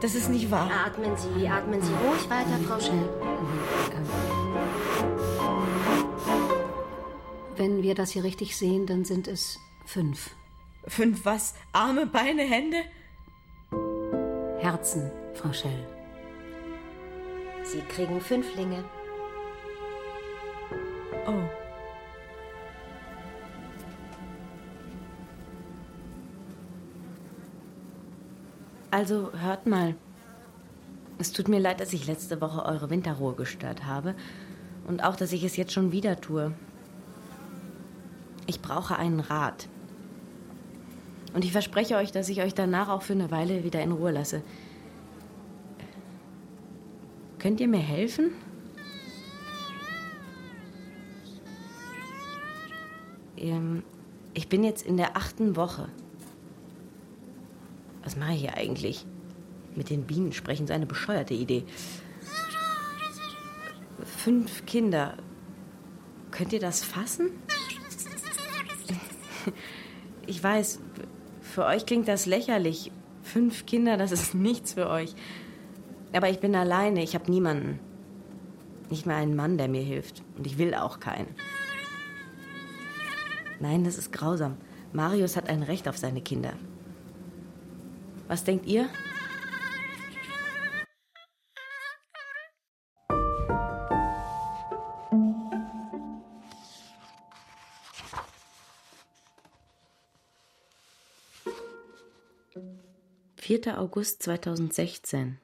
Das 0.00 0.14
ist 0.14 0.28
nicht 0.28 0.50
wahr. 0.50 0.70
Atmen 0.86 1.16
Sie, 1.16 1.48
atmen 1.48 1.80
Sie 1.80 1.92
ruhig 1.92 2.28
weiter, 2.30 2.58
Frau 2.66 2.80
Schell. 2.80 3.08
Wenn 7.56 7.82
wir 7.82 7.94
das 7.94 8.10
hier 8.10 8.24
richtig 8.24 8.56
sehen, 8.56 8.86
dann 8.86 9.04
sind 9.04 9.28
es 9.28 9.58
fünf. 9.86 10.30
Fünf 10.86 11.24
was? 11.24 11.54
Arme, 11.72 12.06
Beine, 12.06 12.42
Hände? 12.42 12.78
Herzen, 14.58 15.10
Frau 15.34 15.52
Schell. 15.52 15.86
Sie 17.62 17.80
kriegen 17.80 18.20
Fünflinge. 18.20 18.84
Oh. 21.26 21.63
Also, 28.94 29.32
hört 29.32 29.66
mal. 29.66 29.96
Es 31.18 31.32
tut 31.32 31.48
mir 31.48 31.58
leid, 31.58 31.80
dass 31.80 31.92
ich 31.92 32.06
letzte 32.06 32.40
Woche 32.40 32.64
eure 32.64 32.90
Winterruhe 32.90 33.34
gestört 33.34 33.86
habe. 33.86 34.14
Und 34.86 35.02
auch, 35.02 35.16
dass 35.16 35.32
ich 35.32 35.42
es 35.42 35.56
jetzt 35.56 35.72
schon 35.72 35.90
wieder 35.90 36.20
tue. 36.20 36.52
Ich 38.46 38.62
brauche 38.62 38.94
einen 38.94 39.18
Rat. 39.18 39.66
Und 41.34 41.44
ich 41.44 41.50
verspreche 41.50 41.96
euch, 41.96 42.12
dass 42.12 42.28
ich 42.28 42.40
euch 42.40 42.54
danach 42.54 42.88
auch 42.88 43.02
für 43.02 43.14
eine 43.14 43.32
Weile 43.32 43.64
wieder 43.64 43.82
in 43.82 43.90
Ruhe 43.90 44.12
lasse. 44.12 44.42
Könnt 47.40 47.60
ihr 47.60 47.66
mir 47.66 47.78
helfen? 47.78 48.30
Ähm, 53.36 53.82
Ich 54.34 54.48
bin 54.48 54.62
jetzt 54.62 54.86
in 54.86 54.96
der 54.96 55.16
achten 55.16 55.56
Woche. 55.56 55.88
Was 58.04 58.16
mache 58.16 58.34
ich 58.34 58.40
hier 58.40 58.56
eigentlich? 58.56 59.06
Mit 59.74 59.90
den 59.90 60.04
Bienen 60.04 60.32
sprechen 60.32 60.64
ist 60.64 60.70
eine 60.70 60.86
bescheuerte 60.86 61.34
Idee. 61.34 61.64
Fünf 64.04 64.66
Kinder. 64.66 65.16
Könnt 66.30 66.52
ihr 66.52 66.60
das 66.60 66.84
fassen? 66.84 67.30
Ich 70.26 70.42
weiß, 70.42 70.80
für 71.42 71.66
euch 71.66 71.84
klingt 71.84 72.08
das 72.08 72.24
lächerlich. 72.24 72.90
Fünf 73.22 73.66
Kinder, 73.66 73.98
das 73.98 74.10
ist 74.10 74.34
nichts 74.34 74.72
für 74.72 74.88
euch. 74.88 75.14
Aber 76.14 76.30
ich 76.30 76.40
bin 76.40 76.56
alleine, 76.56 77.02
ich 77.02 77.14
habe 77.14 77.30
niemanden. 77.30 77.78
Nicht 78.88 79.04
mal 79.04 79.16
einen 79.16 79.36
Mann, 79.36 79.58
der 79.58 79.68
mir 79.68 79.82
hilft. 79.82 80.22
Und 80.38 80.46
ich 80.46 80.56
will 80.56 80.74
auch 80.74 80.98
keinen. 80.98 81.34
Nein, 83.60 83.84
das 83.84 83.98
ist 83.98 84.12
grausam. 84.12 84.56
Marius 84.94 85.36
hat 85.36 85.50
ein 85.50 85.62
Recht 85.62 85.88
auf 85.88 85.98
seine 85.98 86.22
Kinder. 86.22 86.54
Was 88.28 88.44
denkt 88.44 88.66
ihr? 88.66 88.88
Vierter 103.36 103.78
August 103.78 104.22
2016. 104.22 105.38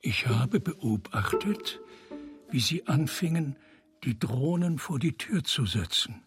Ich 0.00 0.26
habe 0.26 0.58
beobachtet, 0.58 1.80
wie 2.50 2.58
sie 2.58 2.88
anfingen, 2.88 3.56
die 4.02 4.18
Drohnen 4.18 4.78
vor 4.78 4.98
die 4.98 5.16
Tür 5.16 5.44
zu 5.44 5.66
setzen, 5.66 6.24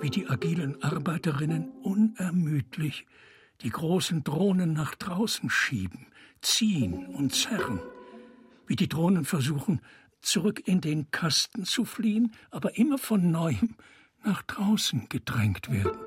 wie 0.00 0.10
die 0.10 0.28
agilen 0.28 0.82
Arbeiterinnen 0.82 1.70
unermüdlich 1.82 3.06
die 3.64 3.70
großen 3.70 4.22
Drohnen 4.22 4.74
nach 4.74 4.94
draußen 4.94 5.48
schieben, 5.48 6.06
ziehen 6.42 7.06
und 7.06 7.34
zerren, 7.34 7.80
wie 8.66 8.76
die 8.76 8.88
Drohnen 8.88 9.24
versuchen, 9.24 9.80
zurück 10.20 10.62
in 10.66 10.80
den 10.80 11.10
Kasten 11.10 11.64
zu 11.64 11.84
fliehen, 11.84 12.32
aber 12.50 12.76
immer 12.76 12.98
von 12.98 13.30
neuem 13.30 13.76
nach 14.22 14.42
draußen 14.42 15.08
gedrängt 15.08 15.70
werden. 15.70 15.98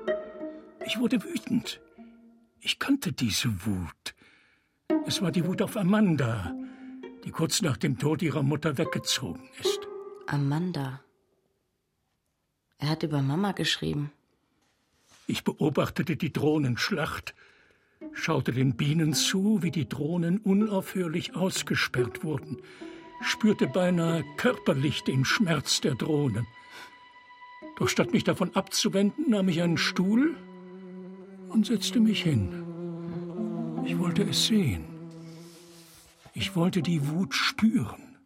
Ich 0.86 0.98
wurde 0.98 1.22
wütend. 1.22 1.80
Ich 2.60 2.78
kannte 2.78 3.12
diese 3.12 3.66
Wut. 3.66 4.14
Es 5.06 5.20
war 5.20 5.32
die 5.32 5.44
Wut 5.44 5.60
auf 5.60 5.76
Amanda, 5.76 6.54
die 7.24 7.30
kurz 7.30 7.60
nach 7.60 7.76
dem 7.76 7.98
Tod 7.98 8.22
ihrer 8.22 8.42
Mutter 8.42 8.78
weggezogen 8.78 9.48
ist. 9.60 9.80
Amanda. 10.26 11.00
Er 12.78 12.90
hat 12.90 13.02
über 13.02 13.20
Mama 13.20 13.52
geschrieben. 13.52 14.12
Ich 15.30 15.44
beobachtete 15.44 16.16
die 16.16 16.32
Drohnenschlacht, 16.32 17.34
schaute 18.14 18.50
den 18.52 18.76
Bienen 18.76 19.12
zu, 19.12 19.62
wie 19.62 19.70
die 19.70 19.86
Drohnen 19.86 20.38
unaufhörlich 20.38 21.36
ausgesperrt 21.36 22.24
wurden, 22.24 22.56
spürte 23.20 23.66
beinahe 23.66 24.24
körperlich 24.38 25.04
den 25.04 25.26
Schmerz 25.26 25.82
der 25.82 25.96
Drohnen. 25.96 26.46
Doch 27.78 27.90
statt 27.90 28.14
mich 28.14 28.24
davon 28.24 28.56
abzuwenden, 28.56 29.28
nahm 29.28 29.50
ich 29.50 29.60
einen 29.60 29.76
Stuhl 29.76 30.34
und 31.50 31.66
setzte 31.66 32.00
mich 32.00 32.22
hin. 32.22 32.64
Ich 33.84 33.98
wollte 33.98 34.22
es 34.22 34.46
sehen. 34.46 34.86
Ich 36.32 36.56
wollte 36.56 36.80
die 36.80 37.06
Wut 37.06 37.34
spüren. 37.34 38.16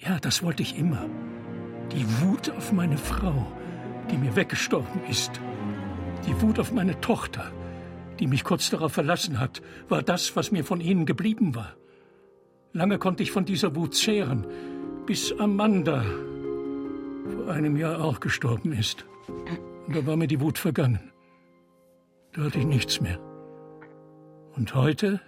Ja, 0.00 0.20
das 0.20 0.42
wollte 0.42 0.62
ich 0.62 0.76
immer. 0.76 1.08
Die 1.92 2.06
Wut 2.20 2.50
auf 2.50 2.72
meine 2.72 2.98
Frau, 2.98 3.50
die 4.10 4.18
mir 4.18 4.36
weggestorben 4.36 5.02
ist. 5.08 5.40
Die 6.26 6.40
Wut 6.40 6.58
auf 6.58 6.72
meine 6.72 7.00
Tochter, 7.00 7.52
die 8.18 8.26
mich 8.26 8.44
kurz 8.44 8.70
darauf 8.70 8.92
verlassen 8.92 9.40
hat, 9.40 9.60
war 9.88 10.02
das, 10.02 10.36
was 10.36 10.52
mir 10.52 10.64
von 10.64 10.80
ihnen 10.80 11.04
geblieben 11.04 11.54
war. 11.54 11.74
Lange 12.72 12.98
konnte 12.98 13.22
ich 13.22 13.30
von 13.30 13.44
dieser 13.44 13.76
Wut 13.76 13.94
zehren, 13.94 14.46
bis 15.06 15.32
Amanda 15.38 16.02
vor 17.28 17.52
einem 17.52 17.76
Jahr 17.76 18.02
auch 18.02 18.20
gestorben 18.20 18.72
ist. 18.72 19.04
Und 19.86 19.96
da 19.96 20.06
war 20.06 20.16
mir 20.16 20.26
die 20.26 20.40
Wut 20.40 20.58
vergangen. 20.58 21.12
Da 22.32 22.42
hatte 22.42 22.58
ich 22.58 22.66
nichts 22.66 23.00
mehr. 23.00 23.20
Und 24.56 24.74
heute 24.74 25.20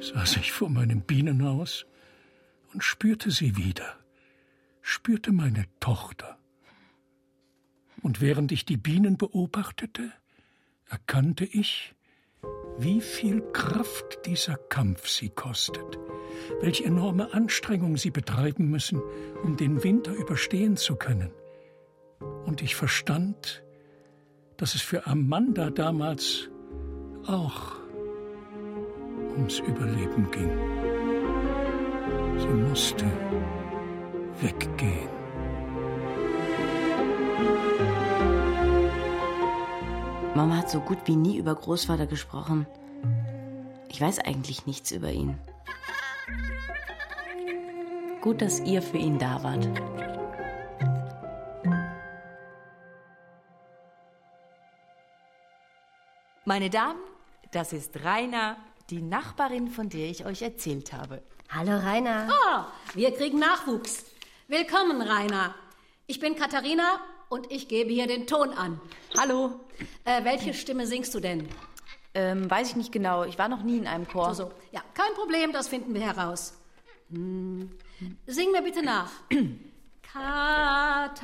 saß 0.00 0.36
ich 0.36 0.52
vor 0.52 0.70
meinem 0.70 1.02
Bienenhaus 1.02 1.86
und 2.72 2.82
spürte 2.82 3.30
sie 3.30 3.56
wieder, 3.56 3.96
spürte 4.80 5.32
meine 5.32 5.66
Tochter. 5.80 6.38
Und 8.02 8.20
während 8.20 8.52
ich 8.52 8.64
die 8.64 8.76
Bienen 8.76 9.16
beobachtete, 9.16 10.12
erkannte 10.88 11.44
ich, 11.44 11.94
wie 12.78 13.00
viel 13.00 13.40
Kraft 13.52 14.26
dieser 14.26 14.56
Kampf 14.56 15.08
sie 15.08 15.28
kostet, 15.28 15.98
welche 16.60 16.84
enorme 16.84 17.32
Anstrengung 17.32 17.96
sie 17.96 18.10
betreiben 18.10 18.68
müssen, 18.68 19.00
um 19.42 19.56
den 19.56 19.84
Winter 19.84 20.12
überstehen 20.12 20.76
zu 20.76 20.96
können. 20.96 21.30
Und 22.44 22.60
ich 22.60 22.74
verstand, 22.74 23.62
dass 24.56 24.74
es 24.74 24.82
für 24.82 25.06
Amanda 25.06 25.70
damals 25.70 26.50
auch 27.26 27.76
ums 29.36 29.60
Überleben 29.60 30.30
ging. 30.30 30.50
Sie 32.38 32.48
musste 32.48 33.06
weggehen. 34.40 35.21
Mama 40.34 40.56
hat 40.56 40.70
so 40.70 40.80
gut 40.80 40.98
wie 41.04 41.16
nie 41.16 41.36
über 41.36 41.54
Großvater 41.54 42.06
gesprochen. 42.06 42.66
Ich 43.88 44.00
weiß 44.00 44.18
eigentlich 44.20 44.66
nichts 44.66 44.90
über 44.90 45.10
ihn. 45.10 45.38
Gut, 48.22 48.40
dass 48.40 48.60
ihr 48.60 48.80
für 48.80 48.98
ihn 48.98 49.18
da 49.18 49.42
wart. 49.42 49.68
Meine 56.44 56.70
Damen, 56.70 56.98
das 57.52 57.72
ist 57.72 58.02
Raina, 58.04 58.56
die 58.90 59.02
Nachbarin, 59.02 59.68
von 59.68 59.88
der 59.88 60.08
ich 60.08 60.24
euch 60.24 60.42
erzählt 60.42 60.92
habe. 60.92 61.22
Hallo, 61.50 61.76
Rainer. 61.76 62.28
Oh, 62.30 62.64
wir 62.94 63.14
kriegen 63.14 63.38
Nachwuchs. 63.38 64.06
Willkommen, 64.48 65.02
Rainer. 65.02 65.54
Ich 66.06 66.18
bin 66.18 66.34
Katharina 66.34 67.00
und 67.32 67.50
ich 67.50 67.66
gebe 67.66 67.90
hier 67.90 68.06
den 68.06 68.26
Ton 68.26 68.50
an. 68.50 68.78
Hallo. 69.16 69.58
Äh, 70.04 70.22
welche 70.22 70.52
Stimme 70.52 70.86
singst 70.86 71.14
du 71.14 71.20
denn? 71.20 71.48
Ähm, 72.12 72.50
weiß 72.50 72.68
ich 72.68 72.76
nicht 72.76 72.92
genau. 72.92 73.24
Ich 73.24 73.38
war 73.38 73.48
noch 73.48 73.62
nie 73.62 73.78
in 73.78 73.86
einem 73.86 74.06
Chor. 74.06 74.34
So, 74.34 74.44
so. 74.44 74.50
Ja, 74.70 74.82
kein 74.92 75.14
Problem, 75.14 75.50
das 75.50 75.68
finden 75.68 75.94
wir 75.94 76.02
heraus. 76.02 76.52
Hm. 77.10 77.70
Sing 78.26 78.52
mir 78.52 78.60
bitte 78.60 78.82
nach. 78.82 79.10
Katharina. 80.12 81.22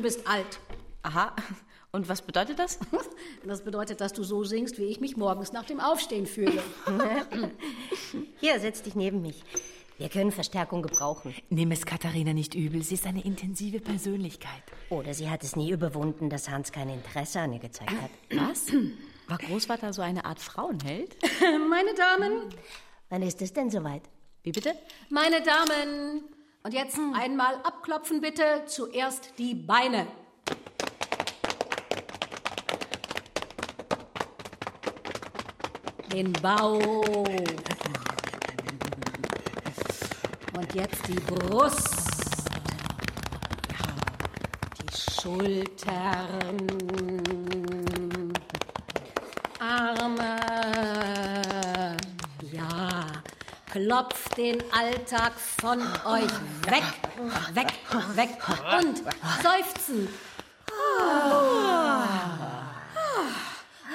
Du 0.00 0.04
bist 0.04 0.26
alt. 0.26 0.60
Aha. 1.02 1.36
Und 1.92 2.08
was 2.08 2.22
bedeutet 2.22 2.58
das? 2.58 2.78
Das 3.44 3.62
bedeutet, 3.64 4.00
dass 4.00 4.14
du 4.14 4.22
so 4.24 4.44
singst, 4.44 4.78
wie 4.78 4.84
ich 4.84 4.98
mich 4.98 5.18
morgens 5.18 5.52
nach 5.52 5.66
dem 5.66 5.78
Aufstehen 5.78 6.24
fühle. 6.24 6.62
Hier, 8.40 8.58
setz 8.60 8.80
dich 8.80 8.94
neben 8.94 9.20
mich. 9.20 9.44
Wir 9.98 10.08
können 10.08 10.32
Verstärkung 10.32 10.80
gebrauchen. 10.80 11.34
Nimm 11.50 11.70
es 11.70 11.84
Katharina 11.84 12.32
nicht 12.32 12.54
übel. 12.54 12.82
Sie 12.82 12.94
ist 12.94 13.06
eine 13.06 13.22
intensive 13.22 13.80
Persönlichkeit. 13.80 14.62
Oder 14.88 15.12
sie 15.12 15.28
hat 15.28 15.44
es 15.44 15.54
nie 15.54 15.70
überwunden, 15.70 16.30
dass 16.30 16.48
Hans 16.48 16.72
kein 16.72 16.88
Interesse 16.88 17.40
an 17.40 17.52
ihr 17.52 17.58
gezeigt 17.58 17.92
hat. 17.92 18.10
Was? 18.48 18.72
War 19.28 19.36
Großvater 19.36 19.92
so 19.92 20.00
eine 20.00 20.24
Art 20.24 20.40
Frauenheld? 20.40 21.14
Meine 21.68 21.92
Damen, 21.92 22.48
Wann 23.10 23.20
ist 23.20 23.42
es 23.42 23.52
denn 23.52 23.68
soweit? 23.68 24.02
Wie 24.44 24.52
bitte? 24.52 24.74
meine 25.10 25.42
Damen. 25.42 26.24
Und 26.62 26.74
jetzt 26.74 26.98
einmal 27.14 27.54
abklopfen 27.62 28.20
bitte. 28.20 28.64
Zuerst 28.66 29.32
die 29.38 29.54
Beine. 29.54 30.06
Den 36.12 36.32
Bauch. 36.34 37.26
Und 40.54 40.74
jetzt 40.74 41.08
die 41.08 41.14
Brust. 41.14 41.88
Die 44.76 44.96
Schultern. 45.22 46.66
Arme. 49.58 50.36
Ja, 52.52 53.06
klopft 53.84 54.36
den 54.36 54.58
Alltag 54.72 55.32
von 55.32 55.78
euch 55.78 56.30
weg, 56.66 56.84
weg, 57.54 57.72
weg 58.14 58.38
und 58.78 58.98
seufzen. 59.42 60.08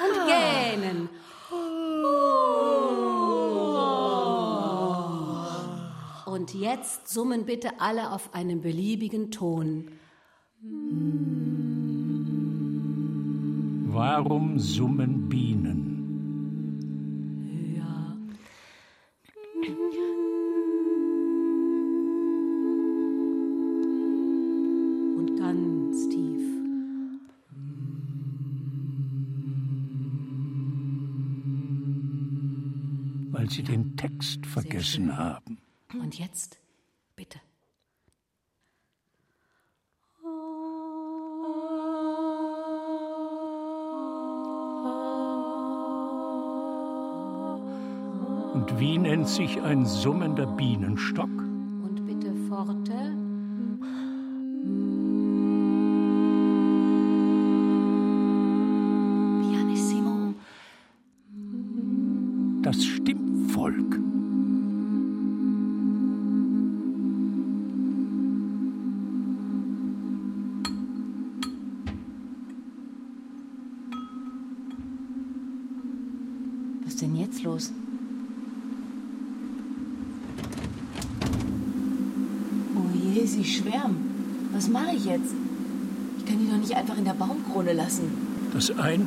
Und 0.01 0.15
gähnen. 0.27 1.09
Und 6.25 6.53
jetzt 6.53 7.07
summen 7.07 7.45
bitte 7.45 7.79
alle 7.79 8.11
auf 8.11 8.33
einem 8.33 8.61
beliebigen 8.61 9.29
Ton. 9.31 9.91
Warum 13.87 14.59
summen 14.59 15.29
Bienen? 15.29 15.94
Sie 33.55 33.63
den 33.63 33.95
Text 33.95 34.45
vergessen 34.45 35.17
haben. 35.17 35.59
Und 35.93 36.19
jetzt 36.19 36.59
bitte. 37.15 37.39
Und 48.53 48.79
wie 48.79 48.97
nennt 48.97 49.29
sich 49.29 49.61
ein 49.61 49.85
summender 49.85 50.47
Bienenstock? 50.47 51.44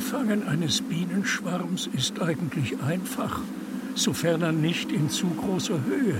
Einfangen 0.08 0.48
eines 0.48 0.80
Bienenschwarms 0.80 1.86
ist 1.92 2.18
eigentlich 2.22 2.80
einfach, 2.80 3.42
sofern 3.94 4.40
er 4.40 4.52
nicht 4.52 4.90
in 4.90 5.10
zu 5.10 5.26
großer 5.26 5.84
Höhe 5.84 6.18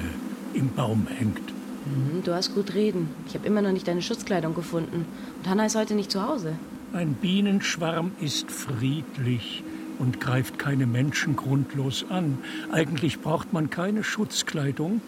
im 0.53 0.68
Baum 0.74 1.07
hängt. 1.07 1.38
Hm, 1.38 2.22
du 2.22 2.35
hast 2.35 2.55
gut 2.55 2.74
reden. 2.74 3.09
Ich 3.27 3.35
habe 3.35 3.46
immer 3.46 3.62
noch 3.62 3.72
nicht 3.72 3.88
deine 3.88 4.03
Schutzkleidung 4.03 4.55
gefunden. 4.55 5.07
Und 5.38 5.48
Hanna 5.48 5.64
ist 5.64 5.74
heute 5.74 5.94
nicht 5.94 6.11
zu 6.11 6.22
Hause. 6.22 6.53
Ein 6.92 7.14
Bienenschwarm 7.14 8.12
ist 8.20 8.51
friedlich 8.51 9.62
und 9.98 10.20
greift 10.20 10.59
keine 10.59 10.87
Menschen 10.87 11.35
grundlos 11.35 12.05
an. 12.11 12.37
Eigentlich 12.70 13.20
braucht 13.20 13.55
man 13.55 13.70
keine 13.70 14.05
Schutzkleidung, 14.05 15.01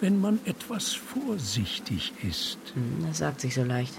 wenn 0.00 0.20
man 0.20 0.38
etwas 0.44 0.92
vorsichtig 0.92 2.12
ist. 2.22 2.58
Hm, 2.74 3.08
Das 3.08 3.18
sagt 3.18 3.40
sich 3.40 3.56
so 3.56 3.64
leicht. 3.64 3.94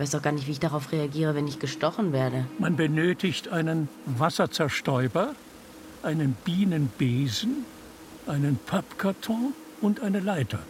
Ich 0.00 0.04
weiß 0.04 0.12
doch 0.12 0.22
gar 0.22 0.32
nicht, 0.32 0.46
wie 0.46 0.52
ich 0.52 0.60
darauf 0.60 0.92
reagiere, 0.92 1.34
wenn 1.34 1.46
ich 1.46 1.58
gestochen 1.58 2.14
werde. 2.14 2.46
Man 2.58 2.74
benötigt 2.74 3.48
einen 3.48 3.90
Wasserzerstäuber, 4.06 5.34
einen 6.02 6.32
Bienenbesen, 6.42 7.66
einen 8.26 8.58
Pappkarton 8.64 9.52
und 9.82 10.00
eine 10.00 10.20
Leiter. 10.20 10.60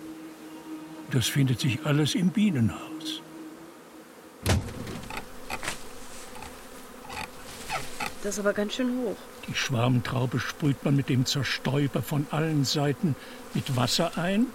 Das 1.12 1.28
findet 1.28 1.60
sich 1.60 1.78
alles 1.86 2.16
im 2.16 2.30
Bienenhaus. 2.30 3.22
Das 8.24 8.34
ist 8.34 8.40
aber 8.40 8.52
ganz 8.52 8.74
schön 8.74 8.98
hoch. 8.98 9.16
Die 9.46 9.54
Schwarmtraube 9.54 10.40
sprüht 10.40 10.84
man 10.84 10.96
mit 10.96 11.08
dem 11.08 11.24
Zerstäuber 11.24 12.02
von 12.02 12.26
allen 12.32 12.64
Seiten 12.64 13.14
mit 13.54 13.76
Wasser 13.76 14.18
ein 14.18 14.46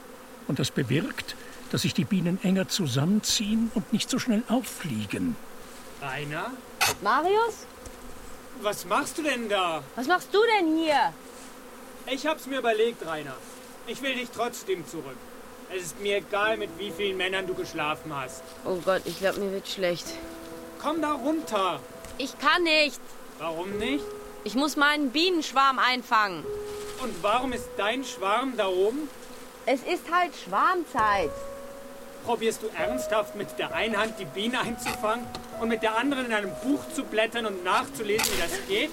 und 0.50 0.60
das 0.60 0.70
bewirkt, 0.70 1.38
dass 1.76 1.82
sich 1.82 1.94
die 1.94 2.06
Bienen 2.06 2.40
enger 2.42 2.70
zusammenziehen 2.70 3.70
und 3.76 3.92
nicht 3.92 4.10
so 4.10 4.18
schnell 4.18 4.44
auffliegen. 4.48 5.36
Rainer? 6.02 6.52
Marius, 7.02 7.66
Was 8.62 8.86
machst 8.86 9.18
du 9.18 9.24
denn 9.24 9.50
da? 9.50 9.84
was 9.98 10.08
machst 10.08 10.34
du 10.34 10.40
denn 10.58 10.78
hier? 10.78 11.12
Ich 12.10 12.26
hab's 12.26 12.48
mir 12.48 12.60
überlegt, 12.60 13.06
Rainer. 13.06 13.36
Ich 13.88 14.02
will 14.02 14.16
dich 14.16 14.30
trotzdem 14.34 14.88
zurück. 14.88 15.18
Es 15.70 15.84
ist 15.88 16.00
mir 16.00 16.16
egal, 16.20 16.56
mit 16.56 16.70
wie 16.80 16.92
vielen 16.92 17.18
Männern 17.18 17.46
du 17.46 17.54
geschlafen 17.54 18.16
hast. 18.16 18.42
Oh 18.64 18.78
Gott, 18.86 19.02
ich 19.04 19.20
glaube, 19.20 19.42
mir 19.42 19.52
wird 19.52 19.68
schlecht. 19.68 20.06
Komm 20.82 21.02
da 21.02 21.12
runter. 21.12 21.82
Ich 22.18 22.40
kann 22.40 22.64
nicht. 22.64 23.02
Warum 23.38 23.72
nicht? 23.80 24.06
Ich 24.46 24.56
muss 24.56 24.78
meinen 24.78 25.10
Bienenschwarm 25.10 25.78
einfangen. 25.80 26.46
Und 27.04 27.22
warum 27.22 27.52
ist 27.52 27.68
dein 27.76 28.06
Schwarm 28.06 28.56
da 28.56 28.68
oben? 28.68 29.10
Es 29.66 29.82
ist 29.82 30.10
halt 30.10 30.32
Schwarmzeit. 30.48 31.32
Probierst 32.26 32.64
du 32.64 32.68
ernsthaft 32.76 33.36
mit 33.36 33.58
der 33.60 33.74
einen 33.76 33.96
Hand 33.98 34.16
die 34.20 34.26
Biene 34.26 34.60
einzufangen 34.60 35.26
und 35.62 35.70
mit 35.70 35.84
der 35.84 35.96
anderen 35.98 36.26
in 36.26 36.34
einem 36.34 36.52
Buch 36.64 36.80
zu 36.94 37.04
blättern 37.04 37.46
und 37.46 37.64
nachzulesen, 37.64 38.26
wie 38.36 38.42
das 38.42 38.68
geht? 38.68 38.90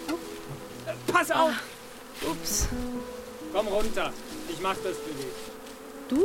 Äh, 0.87 0.93
Pass 1.11 1.31
auf! 1.31 1.53
Ups. 2.31 2.69
Komm 3.53 3.69
runter. 3.69 4.13
Ich 4.49 4.61
mach 4.61 4.75
das 4.75 4.99
für 4.99 5.15
dich. 5.15 5.33
Du? 6.09 6.23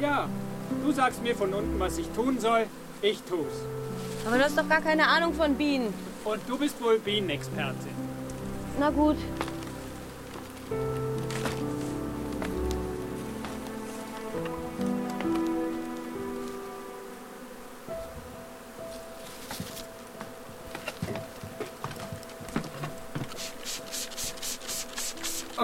Ja, 0.00 0.28
du 0.84 0.92
sagst 0.92 1.22
mir 1.22 1.34
von 1.34 1.52
unten, 1.54 1.80
was 1.80 1.96
ich 1.98 2.08
tun 2.10 2.38
soll. 2.38 2.66
Ich 3.00 3.22
tu's. 3.22 3.46
Aber 4.26 4.36
du 4.36 4.44
hast 4.44 4.56
doch 4.56 4.68
gar 4.68 4.80
keine 4.80 5.06
Ahnung 5.08 5.34
von 5.34 5.54
Bienen. 5.54 5.92
Und 6.24 6.40
du 6.46 6.58
bist 6.58 6.80
wohl 6.82 6.98
Bienenexpertin. 6.98 7.96
Na 8.78 8.90
gut. 8.90 9.16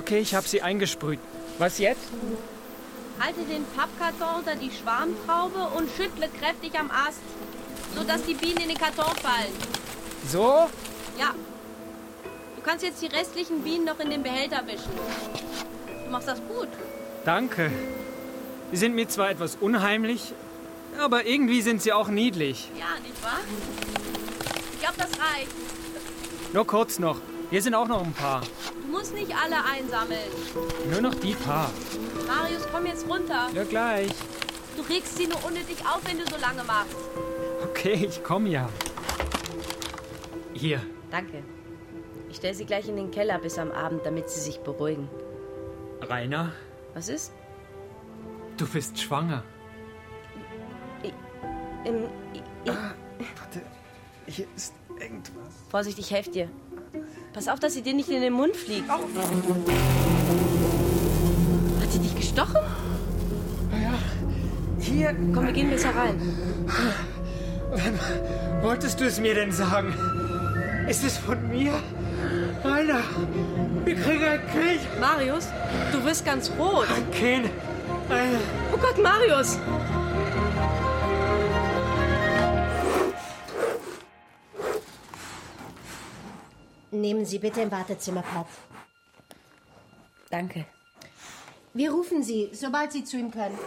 Okay, 0.09 0.21
ich 0.21 0.35
habe 0.35 0.49
sie 0.49 0.62
eingesprüht. 0.62 1.18
Was 1.59 1.77
jetzt? 1.77 2.01
Halte 3.21 3.40
den 3.40 3.62
Pappkarton 3.77 4.38
unter 4.38 4.55
die 4.55 4.71
Schwarmtraube 4.71 5.68
und 5.77 5.90
schüttle 5.90 6.31
kräftig 6.31 6.81
am 6.81 6.90
Ast, 6.90 7.21
sodass 7.94 8.23
die 8.23 8.33
Bienen 8.33 8.57
in 8.57 8.68
den 8.68 8.79
Karton 8.79 9.14
fallen. 9.16 9.53
So? 10.27 10.71
Ja. 11.18 11.35
Du 12.57 12.62
kannst 12.62 12.87
jetzt 12.87 13.03
die 13.03 13.09
restlichen 13.09 13.62
Bienen 13.62 13.85
noch 13.85 14.01
in 14.01 14.09
den 14.09 14.23
Behälter 14.23 14.66
wischen. 14.66 14.92
Du 16.07 16.11
machst 16.11 16.27
das 16.27 16.40
gut. 16.49 16.68
Danke. 17.27 17.71
Sie 18.71 18.79
sind 18.79 18.94
mir 18.94 19.09
zwar 19.09 19.29
etwas 19.29 19.59
unheimlich, 19.61 20.33
aber 20.99 21.27
irgendwie 21.27 21.61
sind 21.61 21.83
sie 21.83 21.92
auch 21.92 22.09
niedlich. 22.09 22.71
Ja, 22.79 22.99
nicht 23.03 23.23
wahr? 23.23 23.40
Ich 24.73 24.81
glaube, 24.81 24.94
das 24.97 25.11
reicht. 25.11 25.53
Nur 26.55 26.66
kurz 26.66 26.99
noch. 26.99 27.18
Hier 27.51 27.61
sind 27.61 27.75
auch 27.75 27.88
noch 27.88 28.03
ein 28.03 28.14
paar. 28.14 28.40
Du 28.88 28.94
musst 28.96 29.12
nicht 29.12 29.31
alle 29.37 29.57
einsammeln. 29.66 30.31
Nur 30.90 31.03
noch 31.03 31.14
die 31.14 31.35
paar. 31.35 31.70
Marius, 32.27 32.66
komm 32.72 32.87
jetzt 32.87 33.07
runter. 33.07 33.48
Ja, 33.55 33.64
gleich. 33.64 34.11
Du 34.77 34.83
regst 34.83 35.18
sie 35.18 35.27
nur 35.27 35.44
unnötig 35.44 35.77
auf, 35.83 36.01
wenn 36.05 36.16
du 36.18 36.24
so 36.24 36.40
lange 36.40 36.64
machst. 36.64 36.96
Okay, 37.64 38.07
ich 38.09 38.24
komme 38.24 38.48
ja. 38.48 38.66
Hier. 40.55 40.81
Danke. 41.11 41.42
Ich 42.31 42.37
stelle 42.37 42.55
sie 42.55 42.64
gleich 42.64 42.88
in 42.88 42.96
den 42.96 43.11
Keller 43.11 43.38
bis 43.38 43.59
am 43.59 43.70
Abend, 43.72 44.07
damit 44.07 44.31
sie 44.31 44.40
sich 44.40 44.59
beruhigen. 44.61 45.09
Rainer, 46.01 46.53
Was 46.94 47.09
ist? 47.11 47.33
du 48.57 48.66
bist 48.66 48.98
schwanger. 48.98 49.42
Ähm, 51.85 52.09
i- 52.35 52.38
i- 52.38 52.72
Warte, 53.38 53.62
hier 54.27 54.46
ist 54.57 54.72
irgendwas. 54.98 55.35
Vorsicht, 55.70 55.98
ich 55.98 56.11
helfe 56.11 56.31
dir. 56.31 56.48
Pass 57.38 57.46
auf, 57.46 57.61
dass 57.61 57.74
sie 57.74 57.83
dir 57.83 57.94
nicht 57.94 58.09
in 58.09 58.20
den 58.20 58.33
Mund 58.33 58.57
fliegt. 58.57 58.90
Hat 58.90 58.98
sie 61.88 62.01
dich 62.01 62.16
gestochen? 62.16 62.57
Hier, 64.81 65.14
Komm, 65.33 65.46
wir 65.46 65.53
gehen 65.53 65.70
besser 65.70 65.90
rein. 65.94 66.20
wolltest 68.61 69.01
du 69.01 69.05
es 69.05 69.20
mir 69.20 69.35
denn 69.37 69.53
sagen? 69.53 69.94
Ist 70.88 71.05
es 71.05 71.16
von 71.16 71.48
mir? 71.48 71.74
Rainer, 72.64 73.03
wir 73.85 73.94
kriegen 73.94 74.24
ein 74.24 74.40
Kind. 74.51 75.01
Marius, 75.01 75.46
du 75.92 76.05
wirst 76.05 76.24
ganz 76.24 76.51
rot. 76.59 76.88
Ein 76.92 77.09
Kind. 77.12 77.44
Ein 78.09 78.31
Oh 78.74 78.79
Gott, 78.79 79.01
Marius! 79.01 79.61
Nehmen 86.90 87.27
Sie 87.27 87.38
bitte 87.38 87.61
im 87.61 87.70
Wartezimmer 87.70 88.22
Platz. 88.22 88.48
Danke. 90.31 90.64
Wir 91.74 91.90
rufen 91.90 92.22
Sie, 92.22 92.48
sobald 92.53 92.92
Sie 92.92 93.05
zu 93.05 93.18
ihm 93.18 93.31
können. 93.31 93.59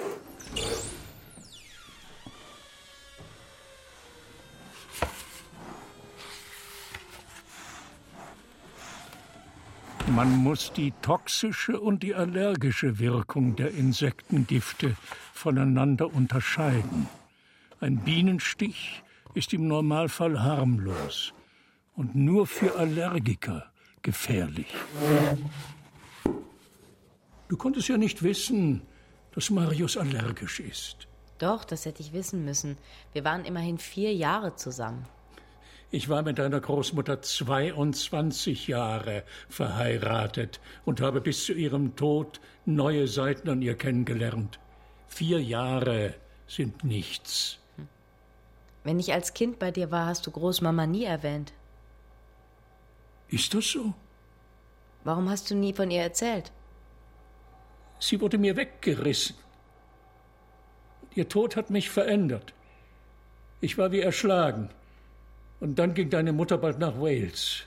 Man 10.08 10.36
muss 10.38 10.74
die 10.74 10.92
toxische 11.02 11.80
und 11.80 12.04
die 12.04 12.16
allergische 12.16 13.00
Wirkung 13.00 13.56
der 13.56 13.72
Insektengifte 13.72 14.96
voneinander 15.34 16.14
unterscheiden. 16.14 17.08
Ein 17.80 17.98
Bienenstich 17.98 19.04
ist 19.36 19.54
im 19.54 19.68
Normalfall 19.68 20.42
harmlos 20.44 21.34
und 21.96 22.16
nur 22.16 22.48
für 22.48 22.76
Allergiker 22.76 23.72
gefährlich. 24.02 24.74
Du 27.48 27.58
konntest 27.58 27.90
ja 27.90 27.98
nicht 27.98 28.24
wissen, 28.24 28.82
dass 29.34 29.50
Marius 29.50 29.98
allergisch 29.98 30.60
ist. 30.60 31.08
Doch, 31.38 31.64
das 31.64 31.86
hätte 31.86 32.02
ich 32.02 32.14
wissen 32.14 32.46
müssen. 32.46 32.78
Wir 33.14 33.24
waren 33.24 33.46
immerhin 33.46 33.78
vier 33.78 34.14
Jahre 34.14 34.56
zusammen. 34.56 35.06
Ich 35.94 36.08
war 36.08 36.22
mit 36.22 36.40
deiner 36.40 36.62
Großmutter 36.62 37.22
22 37.22 38.68
Jahre 38.68 39.24
verheiratet 39.50 40.62
und 40.86 41.02
habe 41.02 41.20
bis 41.20 41.46
zu 41.46 41.54
ihrem 41.54 41.98
Tod 41.98 42.40
neue 42.66 43.10
Seiten 43.10 43.50
an 43.50 43.62
ihr 43.62 43.76
kennengelernt. 43.76 44.60
Vier 45.08 45.42
Jahre 45.42 46.16
sind 46.48 46.86
nichts. 46.86 47.58
Wenn 48.86 49.00
ich 49.00 49.12
als 49.12 49.34
Kind 49.34 49.60
bei 49.60 49.72
dir 49.72 49.92
war, 49.92 50.06
hast 50.06 50.26
du 50.26 50.32
Großmama 50.32 50.88
nie 50.88 51.04
erwähnt. 51.04 51.52
Ist 53.32 53.54
das 53.54 53.72
so? 53.72 53.94
Warum 55.04 55.30
hast 55.30 55.50
du 55.50 55.56
nie 55.56 55.74
von 55.74 55.90
ihr 55.90 56.02
erzählt? 56.02 56.52
Sie 58.00 58.20
wurde 58.20 58.38
mir 58.38 58.56
weggerissen. 58.58 59.36
Ihr 61.16 61.28
Tod 61.28 61.56
hat 61.56 61.70
mich 61.70 61.90
verändert. 61.90 62.54
Ich 63.62 63.78
war 63.78 63.92
wie 63.92 64.02
erschlagen. 64.02 64.70
Und 65.60 65.80
dann 65.80 65.94
ging 65.94 66.10
deine 66.10 66.34
Mutter 66.34 66.58
bald 66.58 66.80
nach 66.80 67.00
Wales. 67.00 67.64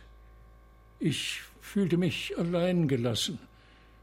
Ich 0.99 1.41
fühlte 1.61 1.97
mich 1.97 2.37
allein 2.37 2.87
gelassen. 2.87 3.39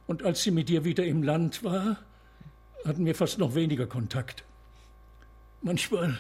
Und 0.08 0.24
als 0.24 0.44
sie 0.44 0.52
mit 0.52 0.68
dir 0.68 0.84
wieder 0.84 1.06
im 1.06 1.22
Land 1.22 1.64
war, 1.64 1.98
hatten 2.86 3.06
wir 3.06 3.14
fast 3.14 3.38
noch 3.38 3.54
weniger 3.54 3.86
Kontakt. 3.86 4.44
Manchmal 5.62 6.18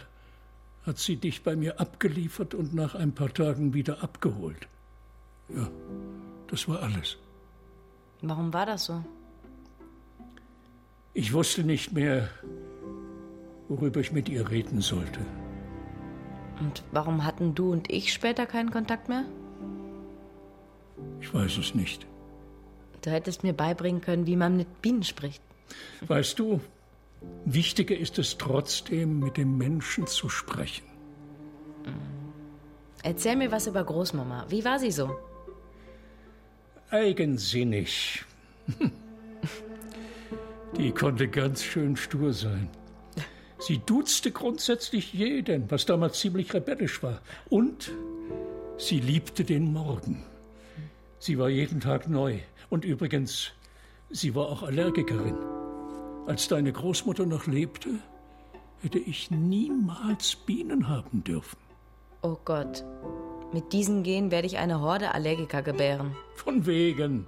hat 0.86 1.00
sie 1.00 1.16
dich 1.16 1.44
bei 1.44 1.56
mir 1.56 1.80
abgeliefert 1.80 2.54
und 2.54 2.76
nach 2.76 2.94
ein 2.94 3.14
paar 3.14 3.34
Tagen 3.34 3.74
wieder 3.74 4.04
abgeholt. 4.04 4.68
Ja, 5.56 5.70
das 6.48 6.68
war 6.68 6.82
alles. 6.82 7.18
Warum 8.22 8.54
war 8.54 8.66
das 8.66 8.86
so? 8.86 9.04
Ich 11.14 11.34
wusste 11.34 11.64
nicht 11.64 11.92
mehr, 11.92 12.30
worüber 13.68 14.00
ich 14.00 14.12
mit 14.12 14.30
ihr 14.30 14.50
reden 14.50 14.82
sollte. 14.82 15.20
Und 16.60 16.84
warum 16.92 17.26
hatten 17.26 17.56
du 17.56 17.72
und 17.72 17.92
ich 17.92 18.14
später 18.14 18.46
keinen 18.46 18.72
Kontakt 18.72 19.10
mehr? 19.10 19.26
Ich 21.20 21.34
weiß 21.34 21.58
es 21.58 21.74
nicht. 21.74 22.06
Du 23.02 23.10
hättest 23.10 23.44
mir 23.44 23.54
beibringen 23.54 24.02
können, 24.02 24.28
wie 24.28 24.36
man 24.36 24.56
mit 24.58 24.82
Bienen 24.82 25.04
spricht. 25.04 25.42
Weißt 26.02 26.38
du, 26.38 26.62
wichtiger 27.46 27.98
ist 27.98 28.20
es 28.20 28.38
trotzdem, 28.38 29.20
mit 29.20 29.38
dem 29.38 29.58
Menschen 29.58 30.06
zu 30.06 30.30
sprechen. 30.30 30.86
Erzähl 33.04 33.36
mir 33.36 33.52
was 33.52 33.66
über 33.66 33.84
Großmama. 33.84 34.46
Wie 34.50 34.64
war 34.64 34.78
sie 34.78 34.92
so? 34.92 35.18
Eigensinnig. 36.92 38.26
Die 40.78 40.92
konnte 40.92 41.30
ganz 41.30 41.64
schön 41.64 41.96
stur 41.96 42.34
sein. 42.34 42.70
Sie 43.60 43.78
duzte 43.78 44.32
grundsätzlich 44.32 45.14
jeden, 45.14 45.72
was 45.72 45.86
damals 45.86 46.20
ziemlich 46.20 46.54
rebellisch 46.54 47.02
war. 47.02 47.22
Und 47.50 47.92
sie 48.78 49.00
liebte 49.00 49.46
den 49.46 49.72
Morgen. 49.72 50.24
Sie 51.20 51.38
war 51.38 51.50
jeden 51.50 51.80
Tag 51.80 52.10
neu. 52.10 52.40
Und 52.70 52.84
übrigens, 52.84 53.52
sie 54.10 54.36
war 54.36 54.50
auch 54.50 54.64
Allergikerin. 54.64 55.38
Als 56.28 56.50
deine 56.50 56.74
Großmutter 56.74 57.26
noch 57.26 57.48
lebte, 57.48 57.90
hätte 58.82 59.00
ich 59.00 59.32
niemals 59.32 60.36
Bienen 60.36 60.90
haben 60.90 61.24
dürfen. 61.24 61.58
Oh 62.22 62.38
Gott. 62.44 62.84
Mit 63.54 63.74
diesen 63.74 64.04
Genen 64.04 64.32
werde 64.32 64.48
ich 64.48 64.58
eine 64.58 64.80
Horde 64.80 65.14
Allergiker 65.14 65.62
gebären. 65.62 66.16
Von 66.36 66.66
wegen. 66.66 67.28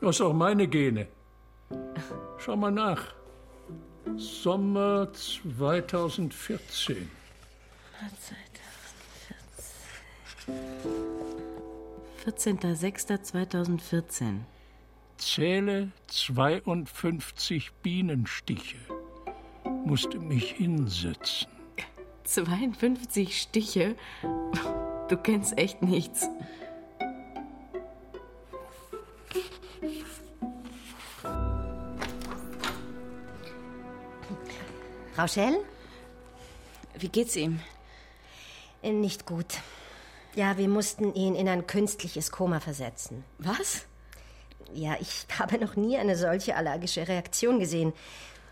Du 0.00 0.08
hast 0.08 0.22
auch 0.22 0.32
meine 0.32 0.66
Gene. 0.66 1.06
Schau 2.38 2.56
mal 2.56 2.70
nach. 2.70 3.14
Sommer 4.16 5.12
2014. 5.12 7.10
14.06.2014. 12.24 14.38
Zähle 15.18 15.92
52 16.06 17.72
Bienenstiche. 17.82 18.78
Musste 19.84 20.18
mich 20.18 20.52
hinsetzen. 20.52 21.48
52 22.24 23.40
Stiche? 23.40 23.96
Du 25.08 25.16
kennst 25.16 25.56
echt 25.58 25.82
nichts. 25.82 26.28
Rauschel? 35.16 35.64
Wie 36.98 37.08
geht's 37.08 37.36
ihm? 37.36 37.60
Äh, 38.82 38.92
Nicht 38.92 39.26
gut. 39.26 39.46
Ja, 40.34 40.58
wir 40.58 40.68
mussten 40.68 41.14
ihn 41.14 41.36
in 41.36 41.48
ein 41.48 41.66
künstliches 41.66 42.32
Koma 42.32 42.58
versetzen. 42.58 43.24
Was? 43.38 43.86
Ja, 44.72 44.96
ich 45.00 45.26
habe 45.38 45.58
noch 45.58 45.76
nie 45.76 45.96
eine 45.96 46.16
solche 46.16 46.56
allergische 46.56 47.06
Reaktion 47.06 47.60
gesehen. 47.60 47.92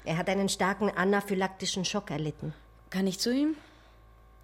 Er 0.05 0.17
hat 0.17 0.29
einen 0.29 0.49
starken 0.49 0.91
anaphylaktischen 0.91 1.85
Schock 1.85 2.11
erlitten. 2.11 2.55
Kann 2.91 3.07
ich 3.07 3.19
zu 3.19 3.33
ihm? 3.33 3.57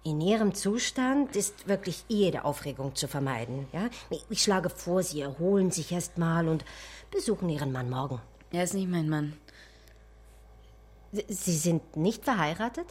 In 0.03 0.21
Ihrem 0.21 0.55
Zustand 0.55 1.35
ist 1.35 1.67
wirklich 1.67 2.05
jede 2.07 2.45
Aufregung 2.45 2.95
zu 2.95 3.07
vermeiden. 3.07 3.67
Ja? 3.73 3.89
Ich 4.29 4.41
schlage 4.41 4.69
vor, 4.69 5.03
Sie 5.03 5.21
erholen 5.21 5.71
sich 5.71 5.91
erst 5.91 6.17
mal 6.17 6.47
und 6.47 6.63
besuchen 7.11 7.49
Ihren 7.49 7.71
Mann 7.71 7.89
morgen. 7.89 8.21
Er 8.51 8.63
ist 8.63 8.73
nicht 8.73 8.89
mein 8.89 9.09
Mann. 9.09 9.33
Sie- 11.11 11.51
sind 11.57 11.95
nicht 11.97 12.23
verheiratet? 12.23 12.85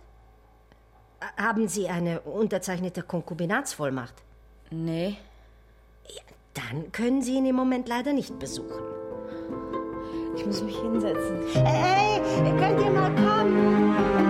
Haben 1.37 1.67
Sie 1.69 1.89
eine 1.89 2.21
unterzeichnete 2.21 3.03
Konkubinatsvollmacht? 3.03 4.15
Nee. 4.71 5.17
Dann 6.55 6.93
können 6.93 7.23
Sie 7.23 7.37
ihn 7.37 7.47
im 7.47 7.57
Moment 7.57 7.89
leider 7.89 8.13
nicht 8.13 8.39
besuchen. 8.39 8.83
Ich 10.37 10.45
muss 10.45 10.63
mich 10.63 10.77
hinsetzen. 10.79 11.41
Hey, 11.65 12.21
könnt 12.59 12.81
ihr 12.81 12.91
mal 12.91 13.15
kommen? 13.15 14.28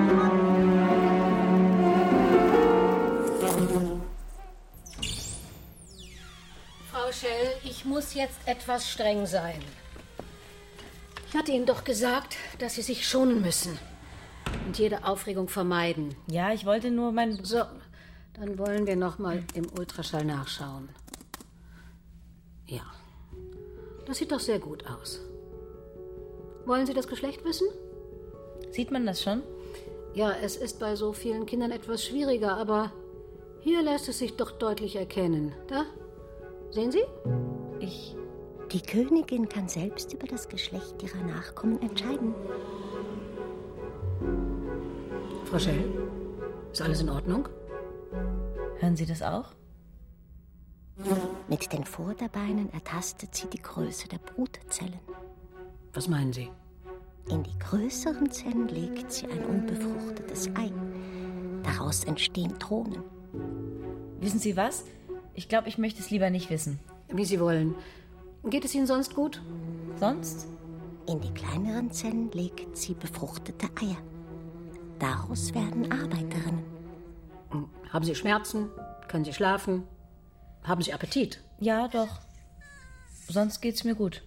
Frau 7.09 7.15
Schell, 7.15 7.55
ich 7.65 7.87
muss 7.87 8.13
jetzt 8.13 8.37
etwas 8.45 8.87
streng 8.87 9.25
sein. 9.25 9.65
Ich 11.27 11.35
hatte 11.35 11.53
Ihnen 11.53 11.65
doch 11.65 11.83
gesagt, 11.83 12.37
dass 12.59 12.75
Sie 12.75 12.83
sich 12.83 13.09
schonen 13.09 13.41
müssen 13.41 13.79
und 14.67 14.79
jede 14.79 15.07
Aufregung 15.07 15.49
vermeiden. 15.49 16.15
Ja, 16.27 16.53
ich 16.53 16.67
wollte 16.67 16.91
nur 16.91 17.13
mein. 17.13 17.43
So, 17.43 17.63
dann 18.35 18.59
wollen 18.59 18.87
wir 18.87 18.97
noch 18.97 19.19
mal 19.19 19.43
im 19.55 19.71
Ultraschall 19.79 20.27
nachschauen. 20.27 20.91
Ja, 22.67 22.85
das 24.05 24.19
sieht 24.19 24.31
doch 24.31 24.41
sehr 24.41 24.59
gut 24.59 24.85
aus. 24.87 25.21
Wollen 26.67 26.85
Sie 26.85 26.93
das 26.93 27.09
Geschlecht 27.09 27.43
wissen? 27.43 27.69
Sieht 28.71 28.91
man 28.91 29.07
das 29.07 29.23
schon? 29.23 29.43
Ja, 30.13 30.33
es 30.43 30.57
ist 30.57 30.79
bei 30.79 30.95
so 30.95 31.15
vielen 31.15 31.47
Kindern 31.47 31.71
etwas 31.71 32.05
schwieriger, 32.05 32.59
aber 32.59 32.93
hier 33.63 33.81
lässt 33.81 34.11
es 34.11 34.19
sich 34.19 34.37
doch 34.37 34.51
deutlich 34.51 34.97
erkennen. 34.97 35.55
Da? 35.69 35.87
Sehen 36.71 36.93
Sie? 36.93 37.05
Ich. 37.81 38.17
Die 38.73 38.83
Königin 38.83 39.49
kann 39.49 39.69
selbst 39.69 40.13
über 40.13 40.27
das 40.27 40.49
Geschlecht 40.49 41.03
ihrer 41.03 41.25
Nachkommen 41.25 41.81
entscheiden. 41.81 42.35
Frau 45.47 45.59
Schell, 45.59 45.85
ist 46.71 46.83
alles 46.83 47.01
in 47.01 47.09
Ordnung? 47.09 47.49
Hören 48.79 48.97
Sie 48.97 49.07
das 49.07 49.23
auch? 49.23 49.55
Mit 51.49 51.73
den 51.73 51.85
Vorderbeinen 51.85 52.71
ertastet 52.73 53.35
sie 53.35 53.49
die 53.49 53.63
Größe 53.63 54.09
der 54.09 54.19
Brutzellen. 54.19 54.99
Was 55.95 56.09
meinen 56.09 56.33
Sie? 56.33 56.51
In 57.31 57.43
die 57.43 57.59
größeren 57.59 58.31
Zellen 58.31 58.69
legt 58.69 59.13
sie 59.13 59.27
ein 59.27 59.45
unbefruchtetes 59.45 60.49
Ei. 60.55 60.73
Daraus 61.63 62.05
entstehen 62.05 62.59
Thronen. 62.59 63.03
Wissen 64.21 64.39
Sie 64.39 64.57
was? 64.57 64.85
Ich 65.39 65.49
glaube, 65.49 65.69
ich 65.69 65.79
möchte 65.79 66.01
es 66.01 66.11
lieber 66.11 66.31
nicht 66.31 66.51
wissen. 66.51 66.81
Wie 67.07 67.25
Sie 67.25 67.39
wollen. 67.39 67.77
Geht 68.51 68.65
es 68.65 68.75
Ihnen 68.75 68.89
sonst 68.89 69.15
gut? 69.15 69.41
Sonst? 70.01 70.49
In 71.07 71.21
die 71.21 71.31
kleineren 71.33 71.93
Zellen 71.93 72.29
legt 72.33 72.77
sie 72.77 72.95
befruchtete 72.95 73.69
Eier. 73.81 73.99
Daraus 74.99 75.55
werden 75.55 75.93
Arbeiterinnen. 75.93 76.65
Haben 77.89 78.05
Sie 78.05 78.17
Schmerzen? 78.17 78.69
Können 79.07 79.25
Sie 79.25 79.33
schlafen? 79.33 79.85
Haben 80.65 80.83
Sie 80.83 80.93
Appetit? 80.93 81.41
Ja, 81.61 81.87
doch. 81.87 82.19
Sonst 83.29 83.61
geht's 83.61 83.85
mir 83.85 83.95
gut. 83.95 84.25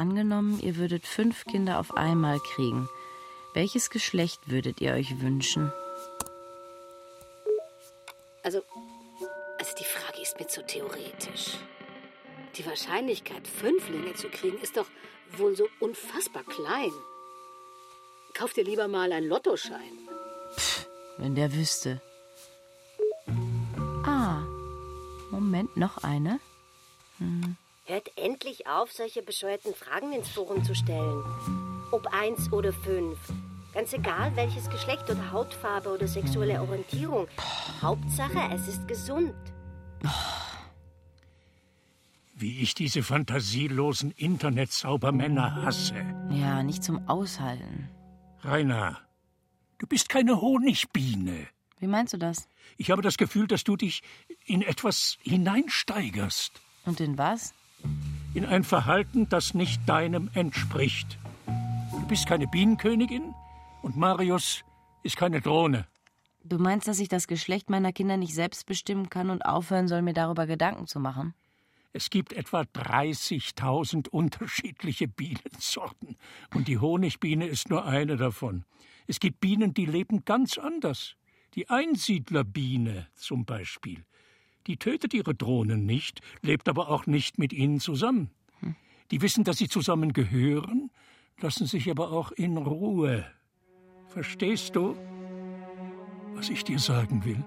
Angenommen, 0.00 0.58
ihr 0.60 0.76
würdet 0.76 1.06
fünf 1.06 1.44
Kinder 1.44 1.78
auf 1.78 1.94
einmal 1.94 2.40
kriegen. 2.40 2.88
Welches 3.52 3.90
Geschlecht 3.90 4.40
würdet 4.50 4.80
ihr 4.80 4.94
euch 4.94 5.20
wünschen? 5.20 5.70
Also, 8.42 8.62
also 9.58 9.74
die 9.78 9.84
Frage 9.84 10.22
ist 10.22 10.40
mir 10.40 10.46
zu 10.46 10.64
theoretisch. 10.66 11.58
Die 12.56 12.64
Wahrscheinlichkeit, 12.64 13.46
Fünflinge 13.46 14.14
zu 14.14 14.30
kriegen, 14.30 14.56
ist 14.62 14.78
doch 14.78 14.86
wohl 15.36 15.54
so 15.54 15.68
unfassbar 15.80 16.44
klein. 16.44 16.92
Kauf 18.32 18.54
dir 18.54 18.64
lieber 18.64 18.88
mal 18.88 19.12
einen 19.12 19.28
Lottoschein. 19.28 20.08
Wenn 21.18 21.34
der 21.34 21.52
wüsste. 21.52 22.00
Ah, 24.06 24.40
Moment, 25.30 25.76
noch 25.76 25.98
eine. 25.98 26.40
Hört 27.90 28.16
endlich 28.16 28.68
auf, 28.68 28.92
solche 28.92 29.20
bescheuerten 29.20 29.74
Fragen 29.74 30.12
ins 30.12 30.28
Forum 30.28 30.62
zu 30.62 30.76
stellen. 30.76 31.24
Ob 31.90 32.06
eins 32.14 32.52
oder 32.52 32.72
fünf. 32.72 33.18
Ganz 33.74 33.92
egal, 33.92 34.30
welches 34.36 34.70
Geschlecht 34.70 35.10
oder 35.10 35.32
Hautfarbe 35.32 35.88
oder 35.88 36.06
sexuelle 36.06 36.60
Orientierung. 36.60 37.26
Hauptsache, 37.82 38.48
es 38.54 38.68
ist 38.68 38.86
gesund. 38.86 39.34
Wie 42.36 42.62
ich 42.62 42.76
diese 42.76 43.02
fantasielosen 43.02 44.12
Internetzaubermänner 44.12 45.64
hasse. 45.64 45.96
Ja, 46.30 46.62
nicht 46.62 46.84
zum 46.84 47.08
Aushalten. 47.08 47.88
Rainer, 48.42 49.00
du 49.78 49.88
bist 49.88 50.08
keine 50.08 50.40
Honigbiene. 50.40 51.48
Wie 51.80 51.88
meinst 51.88 52.12
du 52.12 52.18
das? 52.18 52.46
Ich 52.76 52.92
habe 52.92 53.02
das 53.02 53.18
Gefühl, 53.18 53.48
dass 53.48 53.64
du 53.64 53.76
dich 53.76 54.04
in 54.44 54.62
etwas 54.62 55.18
hineinsteigerst. 55.22 56.52
Und 56.86 57.00
in 57.00 57.18
was? 57.18 57.52
In 58.34 58.44
ein 58.44 58.64
Verhalten, 58.64 59.28
das 59.28 59.54
nicht 59.54 59.88
deinem 59.88 60.30
entspricht. 60.34 61.18
Du 61.92 62.06
bist 62.06 62.26
keine 62.26 62.46
Bienenkönigin 62.46 63.34
und 63.82 63.96
Marius 63.96 64.62
ist 65.02 65.16
keine 65.16 65.40
Drohne. 65.40 65.86
Du 66.42 66.58
meinst, 66.58 66.88
dass 66.88 67.00
ich 67.00 67.08
das 67.08 67.26
Geschlecht 67.26 67.70
meiner 67.70 67.92
Kinder 67.92 68.16
nicht 68.16 68.34
selbst 68.34 68.66
bestimmen 68.66 69.10
kann 69.10 69.30
und 69.30 69.44
aufhören 69.44 69.88
soll, 69.88 70.02
mir 70.02 70.14
darüber 70.14 70.46
Gedanken 70.46 70.86
zu 70.86 71.00
machen? 71.00 71.34
Es 71.92 72.08
gibt 72.08 72.32
etwa 72.32 72.60
30.000 72.60 74.08
unterschiedliche 74.08 75.08
Bienensorten 75.08 76.16
und 76.54 76.68
die 76.68 76.78
Honigbiene 76.78 77.46
ist 77.46 77.68
nur 77.68 77.84
eine 77.84 78.16
davon. 78.16 78.64
Es 79.08 79.18
gibt 79.18 79.40
Bienen, 79.40 79.74
die 79.74 79.86
leben 79.86 80.24
ganz 80.24 80.56
anders. 80.56 81.16
Die 81.54 81.68
Einsiedlerbiene 81.68 83.08
zum 83.16 83.44
Beispiel. 83.44 84.04
Die 84.66 84.76
tötet 84.76 85.14
ihre 85.14 85.34
Drohnen 85.34 85.86
nicht, 85.86 86.20
lebt 86.42 86.68
aber 86.68 86.90
auch 86.90 87.06
nicht 87.06 87.38
mit 87.38 87.52
ihnen 87.52 87.80
zusammen. 87.80 88.30
Die 89.10 89.22
wissen, 89.22 89.44
dass 89.44 89.58
sie 89.58 89.68
zusammen 89.68 90.12
gehören, 90.12 90.90
lassen 91.40 91.66
sich 91.66 91.90
aber 91.90 92.12
auch 92.12 92.30
in 92.32 92.56
Ruhe. 92.56 93.26
Verstehst 94.08 94.76
du, 94.76 94.96
was 96.34 96.48
ich 96.50 96.64
dir 96.64 96.78
sagen 96.78 97.24
will? 97.24 97.42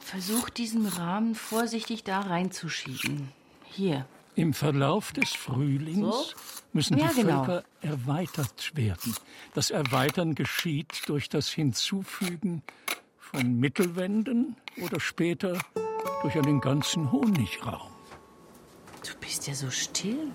Versuch 0.00 0.48
diesen 0.48 0.86
Rahmen 0.86 1.34
vorsichtig 1.34 2.02
da 2.02 2.20
reinzuschieben. 2.20 3.28
Hier. 3.64 4.06
Im 4.36 4.52
Verlauf 4.52 5.12
des 5.12 5.32
Frühlings 5.32 6.00
So? 6.00 6.24
müssen 6.74 6.98
Ja, 6.98 7.08
die 7.08 7.22
genau. 7.22 7.44
Völker 7.44 7.64
erweitert 7.80 8.76
werden. 8.76 9.16
Das 9.54 9.70
Erweitern 9.70 10.34
geschieht 10.34 11.02
durch 11.06 11.30
das 11.30 11.48
Hinzufügen 11.48 12.62
von 13.18 13.58
Mittelwänden 13.58 14.56
oder 14.82 15.00
später 15.00 15.58
durch 16.20 16.36
einen 16.36 16.60
ganzen 16.60 17.10
Honigraum. 17.10 17.90
Du 19.02 19.18
bist 19.20 19.46
ja 19.46 19.54
so 19.54 19.70
still. 19.70 20.30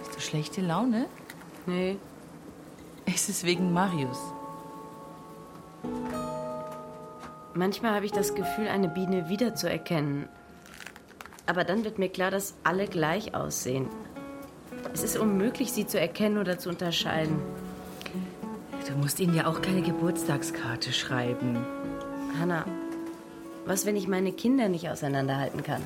Hast 0.00 0.14
du 0.16 0.20
schlechte 0.20 0.60
Laune? 0.60 1.06
Nee. 1.66 1.96
Es 3.06 3.30
ist 3.30 3.44
wegen 3.44 3.72
Marius. 3.72 4.18
Manchmal 7.54 7.94
habe 7.94 8.04
ich 8.04 8.12
das 8.12 8.34
Gefühl, 8.34 8.68
eine 8.68 8.88
Biene 8.88 9.30
wiederzuerkennen. 9.30 10.28
Aber 11.50 11.64
dann 11.64 11.82
wird 11.82 11.98
mir 11.98 12.08
klar, 12.08 12.30
dass 12.30 12.54
alle 12.62 12.86
gleich 12.86 13.34
aussehen. 13.34 13.88
Es 14.94 15.02
ist 15.02 15.18
unmöglich, 15.18 15.72
sie 15.72 15.84
zu 15.84 15.98
erkennen 15.98 16.38
oder 16.38 16.60
zu 16.60 16.68
unterscheiden. 16.68 17.40
Du 18.86 18.92
musst 18.94 19.18
ihnen 19.18 19.34
ja 19.34 19.48
auch 19.48 19.60
keine 19.60 19.82
Geburtstagskarte 19.82 20.92
schreiben. 20.92 21.58
Hanna, 22.38 22.64
was, 23.66 23.84
wenn 23.84 23.96
ich 23.96 24.06
meine 24.06 24.30
Kinder 24.30 24.68
nicht 24.68 24.88
auseinanderhalten 24.88 25.64
kann? 25.64 25.82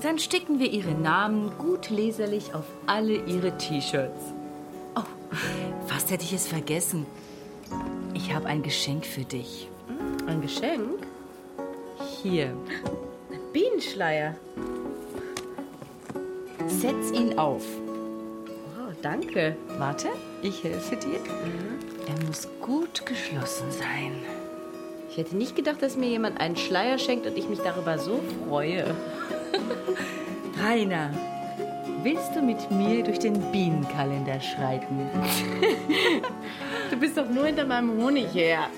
Dann 0.00 0.20
sticken 0.20 0.60
wir 0.60 0.70
ihre 0.70 0.92
Namen 0.92 1.50
gut 1.58 1.90
leserlich 1.90 2.54
auf 2.54 2.66
alle 2.86 3.16
ihre 3.16 3.58
T-Shirts. 3.58 4.32
Oh, 4.94 5.02
fast 5.88 6.12
hätte 6.12 6.22
ich 6.22 6.34
es 6.34 6.46
vergessen. 6.46 7.04
Ich 8.14 8.32
habe 8.32 8.46
ein 8.46 8.62
Geschenk 8.62 9.04
für 9.04 9.24
dich. 9.24 9.68
Ein 10.28 10.40
Geschenk? 10.40 11.04
Hier. 12.22 12.56
Bienenschleier. 13.56 14.34
Setz 16.66 17.10
ihn 17.10 17.38
auf. 17.38 17.64
Oh, 18.78 18.92
danke. 19.00 19.56
Warte, 19.78 20.08
ich 20.42 20.62
helfe 20.62 20.96
dir. 20.96 21.20
Er 22.06 22.26
muss 22.26 22.48
gut 22.60 23.06
geschlossen 23.06 23.70
sein. 23.70 24.12
Ich 25.08 25.16
hätte 25.16 25.38
nicht 25.38 25.56
gedacht, 25.56 25.80
dass 25.80 25.96
mir 25.96 26.10
jemand 26.10 26.38
einen 26.38 26.56
Schleier 26.56 26.98
schenkt 26.98 27.26
und 27.26 27.38
ich 27.38 27.48
mich 27.48 27.60
darüber 27.60 27.98
so 27.98 28.20
freue. 28.46 28.94
Rainer, 30.62 31.14
willst 32.02 32.36
du 32.36 32.42
mit 32.42 32.70
mir 32.70 33.04
durch 33.04 33.20
den 33.20 33.40
Bienenkalender 33.52 34.38
schreiten? 34.38 35.08
Du 36.90 36.96
bist 36.98 37.16
doch 37.16 37.28
nur 37.28 37.46
hinter 37.46 37.66
meinem 37.66 38.00
Honig 38.00 38.32
her. 38.32 38.68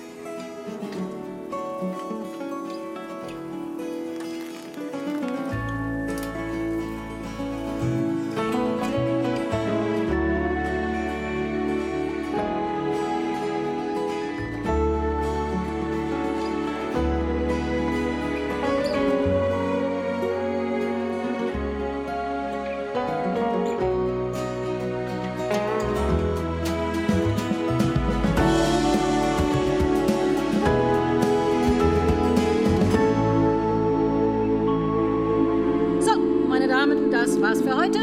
Das 37.11 37.41
war's 37.41 37.61
für 37.61 37.75
heute. 37.75 37.99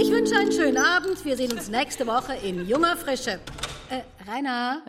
Ich 0.00 0.10
wünsche 0.10 0.36
einen 0.36 0.52
schönen 0.52 0.76
Abend. 0.76 1.24
Wir 1.24 1.36
sehen 1.36 1.52
uns 1.52 1.68
nächste 1.68 2.06
Woche 2.06 2.34
in 2.36 2.66
junger 2.66 2.96
Frische. 2.96 3.40
Äh, 3.90 4.02
Rainer, 4.28 4.82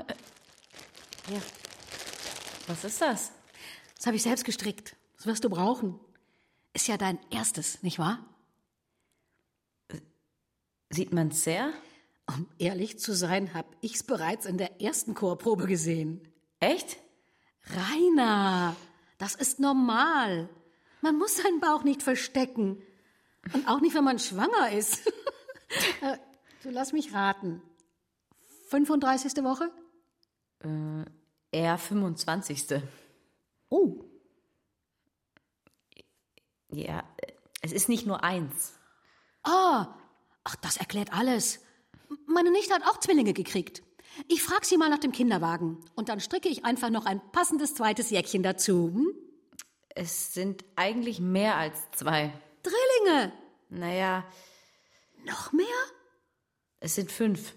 Was 2.67 2.83
ist 2.83 3.01
das? 3.01 3.31
das 3.95 4.05
habe 4.05 4.15
ich 4.15 4.23
selbst 4.23 4.45
gestrickt. 4.45 4.95
Das 5.15 5.25
wirst 5.25 5.43
du 5.43 5.49
brauchen. 5.49 5.99
Ist 6.73 6.87
ja 6.87 6.97
dein 6.97 7.17
erstes, 7.31 7.81
nicht 7.81 7.97
wahr? 7.97 8.19
Sieht 10.89 11.11
man's 11.13 11.43
sehr? 11.43 11.73
Um 12.27 12.47
ehrlich 12.59 12.99
zu 12.99 13.13
sein, 13.13 13.53
habe 13.53 13.69
ich's 13.81 14.03
bereits 14.03 14.45
in 14.45 14.57
der 14.57 14.81
ersten 14.81 15.15
Chorprobe 15.15 15.65
gesehen. 15.65 16.21
Echt? 16.59 16.97
Rainer, 17.71 18.75
das 19.17 19.35
ist 19.35 19.59
normal. 19.59 20.47
Man 21.01 21.17
muss 21.17 21.37
seinen 21.37 21.59
Bauch 21.59 21.83
nicht 21.83 22.03
verstecken. 22.03 22.81
Und 23.53 23.67
auch 23.67 23.79
nicht, 23.81 23.95
wenn 23.95 24.03
man 24.03 24.19
schwanger 24.19 24.71
ist. 24.71 25.01
Äh, 25.99 26.17
du 26.63 26.69
lass 26.69 26.93
mich 26.93 27.13
raten. 27.13 27.61
35. 28.69 29.43
Woche? 29.43 29.69
Er 31.51 31.77
25. 31.77 32.81
Oh, 33.67 34.05
Ja, 36.71 37.03
es 37.61 37.73
ist 37.73 37.89
nicht 37.89 38.05
nur 38.07 38.23
eins. 38.23 38.73
ah, 39.43 39.93
ach, 40.45 40.55
das 40.57 40.77
erklärt 40.77 41.11
alles. 41.11 41.59
Meine 42.27 42.51
Nichte 42.51 42.73
hat 42.73 42.83
auch 42.83 42.99
Zwillinge 42.99 43.33
gekriegt. 43.33 43.83
Ich 44.29 44.41
frag 44.41 44.63
sie 44.63 44.77
mal 44.77 44.89
nach 44.89 44.99
dem 44.99 45.11
Kinderwagen. 45.11 45.79
Und 45.95 46.07
dann 46.07 46.21
stricke 46.21 46.47
ich 46.47 46.63
einfach 46.63 46.89
noch 46.89 47.05
ein 47.05 47.21
passendes 47.33 47.75
zweites 47.75 48.09
Jäckchen 48.09 48.41
dazu. 48.41 48.91
Hm? 48.93 49.13
Es 49.89 50.33
sind 50.33 50.63
eigentlich 50.77 51.19
mehr 51.19 51.57
als 51.57 51.77
zwei. 51.91 52.31
Zwillinge. 52.97 53.31
Naja. 53.69 54.23
Noch 55.25 55.51
mehr? 55.51 55.65
Es 56.79 56.95
sind 56.95 57.11
fünf. 57.11 57.55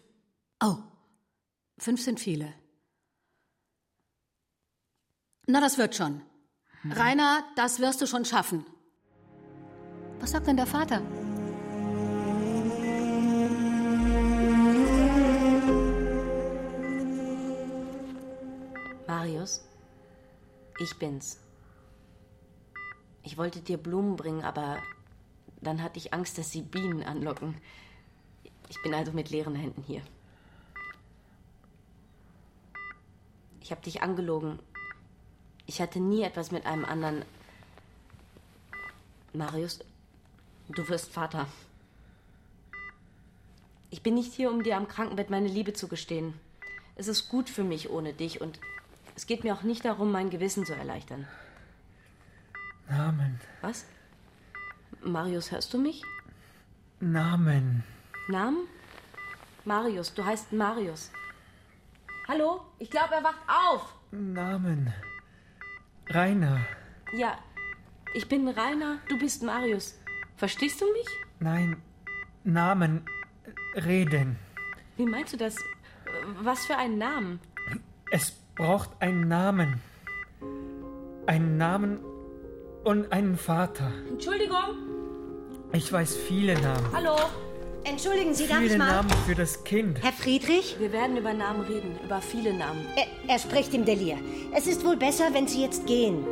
Oh, 0.62 0.76
fünf 1.78 2.02
sind 2.02 2.20
viele. 2.20 2.52
Na, 5.46 5.60
das 5.60 5.78
wird 5.78 5.94
schon. 5.94 6.22
Hm. 6.82 6.92
Rainer, 6.92 7.44
das 7.56 7.80
wirst 7.80 8.00
du 8.00 8.06
schon 8.06 8.24
schaffen. 8.24 8.64
Was 10.20 10.32
sagt 10.32 10.46
denn 10.46 10.56
der 10.56 10.66
Vater? 10.66 11.00
Marius, 19.06 19.64
ich 20.78 20.98
bin's. 20.98 21.40
Ich 23.22 23.36
wollte 23.36 23.60
dir 23.60 23.76
Blumen 23.76 24.16
bringen, 24.16 24.42
aber 24.42 24.80
dann 25.60 25.82
hatte 25.82 25.98
ich 25.98 26.14
Angst, 26.14 26.38
dass 26.38 26.50
sie 26.50 26.62
Bienen 26.62 27.02
anlocken. 27.02 27.54
Ich 28.68 28.80
bin 28.82 28.94
also 28.94 29.12
mit 29.12 29.30
leeren 29.30 29.54
Händen 29.54 29.82
hier. 29.82 30.02
Ich 33.60 33.70
habe 33.70 33.82
dich 33.82 34.02
angelogen. 34.02 34.58
Ich 35.66 35.80
hatte 35.80 36.00
nie 36.00 36.22
etwas 36.22 36.50
mit 36.50 36.66
einem 36.66 36.84
anderen. 36.84 37.24
Marius, 39.32 39.80
du 40.68 40.88
wirst 40.88 41.12
Vater. 41.12 41.46
Ich 43.90 44.02
bin 44.02 44.14
nicht 44.14 44.32
hier, 44.32 44.50
um 44.50 44.62
dir 44.62 44.76
am 44.76 44.88
Krankenbett 44.88 45.30
meine 45.30 45.48
Liebe 45.48 45.72
zu 45.72 45.88
gestehen. 45.88 46.34
Es 46.96 47.08
ist 47.08 47.28
gut 47.28 47.50
für 47.50 47.64
mich 47.64 47.90
ohne 47.90 48.12
dich 48.12 48.40
und 48.40 48.60
es 49.16 49.26
geht 49.26 49.44
mir 49.44 49.54
auch 49.54 49.62
nicht 49.62 49.84
darum, 49.84 50.12
mein 50.12 50.30
Gewissen 50.30 50.64
zu 50.64 50.74
erleichtern. 50.74 51.26
Namen. 52.88 53.40
Was? 53.60 53.84
Marius, 55.02 55.50
hörst 55.50 55.72
du 55.72 55.78
mich? 55.78 56.02
Namen. 57.00 57.82
Namen? 58.28 58.66
Marius, 59.64 60.12
du 60.14 60.24
heißt 60.24 60.52
Marius. 60.52 61.10
Hallo? 62.28 62.60
Ich 62.78 62.90
glaube, 62.90 63.14
er 63.14 63.24
wacht 63.24 63.40
auf. 63.48 63.94
Namen. 64.10 64.92
Rainer. 66.08 66.60
Ja, 67.12 67.38
ich 68.14 68.28
bin 68.28 68.48
Rainer, 68.48 68.98
du 69.08 69.18
bist 69.18 69.42
Marius. 69.42 69.98
Verstehst 70.36 70.80
du 70.80 70.92
mich? 70.92 71.06
Nein. 71.38 71.82
Namen. 72.44 73.04
Reden. 73.74 74.36
Wie 74.96 75.06
meinst 75.06 75.32
du 75.32 75.36
das? 75.36 75.56
Was 76.42 76.66
für 76.66 76.76
einen 76.76 76.98
Namen? 76.98 77.40
Es 78.10 78.32
braucht 78.56 78.90
einen 79.00 79.28
Namen. 79.28 79.80
Einen 81.26 81.56
Namen 81.56 82.00
und 82.84 83.12
einen 83.12 83.36
Vater. 83.36 83.92
Entschuldigung. 84.08 84.89
Ich 85.72 85.92
weiß 85.92 86.16
viele 86.16 86.60
Namen. 86.60 86.92
Hallo. 86.92 87.16
Entschuldigen 87.84 88.34
Sie, 88.34 88.48
darf 88.48 88.58
Viele 88.58 88.72
ich 88.72 88.78
mal? 88.78 88.90
Namen 88.90 89.10
für 89.24 89.36
das 89.36 89.62
Kind. 89.62 90.02
Herr 90.02 90.12
Friedrich? 90.12 90.76
Wir 90.80 90.92
werden 90.92 91.16
über 91.16 91.32
Namen 91.32 91.60
reden, 91.62 91.96
über 92.04 92.20
viele 92.20 92.52
Namen. 92.52 92.84
Er, 92.96 93.06
er 93.32 93.38
spricht 93.38 93.72
im 93.72 93.84
Delir. 93.84 94.18
Es 94.54 94.66
ist 94.66 94.84
wohl 94.84 94.96
besser, 94.96 95.32
wenn 95.32 95.46
Sie 95.46 95.62
jetzt 95.62 95.86
gehen. 95.86 96.26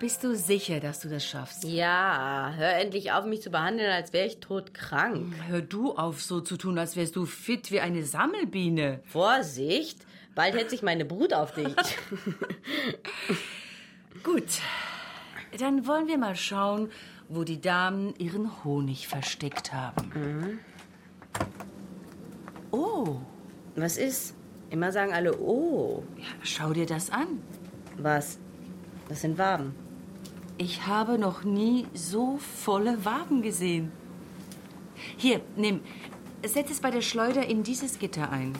Bist 0.00 0.24
du 0.24 0.34
sicher, 0.34 0.80
dass 0.80 1.00
du 1.00 1.08
das 1.08 1.24
schaffst? 1.24 1.64
Ja, 1.64 2.52
hör 2.56 2.76
endlich 2.76 3.12
auf, 3.12 3.26
mich 3.26 3.42
zu 3.42 3.50
behandeln, 3.50 3.90
als 3.90 4.14
wäre 4.14 4.26
ich 4.26 4.40
todkrank. 4.40 5.34
Hör 5.48 5.60
du 5.60 5.92
auf, 5.92 6.22
so 6.22 6.40
zu 6.40 6.56
tun, 6.56 6.78
als 6.78 6.96
wärst 6.96 7.16
du 7.16 7.26
fit 7.26 7.70
wie 7.70 7.80
eine 7.80 8.02
Sammelbiene. 8.04 9.00
Vorsicht, 9.04 9.98
bald 10.34 10.54
hetzt 10.54 10.70
sich 10.70 10.82
meine 10.82 11.04
Brut 11.04 11.34
auf 11.34 11.52
dich. 11.52 11.74
Gut, 14.24 14.60
dann 15.58 15.86
wollen 15.86 16.08
wir 16.08 16.16
mal 16.16 16.34
schauen, 16.34 16.90
wo 17.28 17.44
die 17.44 17.60
Damen 17.60 18.14
ihren 18.16 18.64
Honig 18.64 19.06
versteckt 19.06 19.74
haben. 19.74 20.60
Oh, 22.70 23.18
Was 23.76 23.98
ist? 23.98 24.34
Immer 24.70 24.92
sagen 24.92 25.12
alle, 25.12 25.38
oh. 25.38 26.04
ja, 26.16 26.24
schau 26.42 26.72
dir 26.72 26.86
das 26.86 27.10
an. 27.10 27.42
Was? 27.98 28.38
Das 29.08 29.20
sind 29.20 29.36
Waben. 29.36 29.74
Ich 30.56 30.86
habe 30.86 31.18
noch 31.18 31.44
nie 31.44 31.86
so 31.92 32.38
volle 32.38 33.04
Waben 33.04 33.42
gesehen. 33.42 33.92
Hier, 35.18 35.42
nimm. 35.54 35.80
Setz 36.46 36.70
es 36.70 36.80
bei 36.80 36.90
der 36.90 37.02
Schleuder 37.02 37.46
in 37.46 37.62
dieses 37.62 37.98
Gitter 37.98 38.30
ein. 38.30 38.54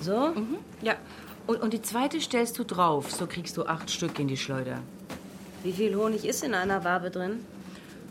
So? 0.00 0.32
Ja, 0.82 0.96
und, 1.48 1.62
und 1.62 1.72
die 1.72 1.82
zweite 1.82 2.20
stellst 2.20 2.58
du 2.58 2.64
drauf. 2.64 3.10
So 3.10 3.26
kriegst 3.26 3.56
du 3.56 3.64
acht 3.64 3.90
Stück 3.90 4.18
in 4.18 4.28
die 4.28 4.36
Schleuder. 4.36 4.78
Wie 5.64 5.72
viel 5.72 5.96
Honig 5.96 6.24
ist 6.24 6.44
in 6.44 6.54
einer 6.54 6.84
Wabe 6.84 7.10
drin? 7.10 7.40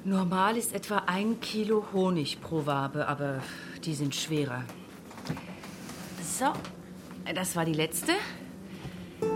Normal 0.03 0.57
ist 0.57 0.73
etwa 0.73 1.03
ein 1.05 1.39
Kilo 1.39 1.85
Honig 1.93 2.41
pro 2.41 2.65
Wabe, 2.65 3.07
aber 3.07 3.41
die 3.83 3.93
sind 3.93 4.15
schwerer. 4.15 4.63
So, 6.21 6.45
das 7.33 7.55
war 7.55 7.63
die 7.65 7.73
letzte. 7.73 8.11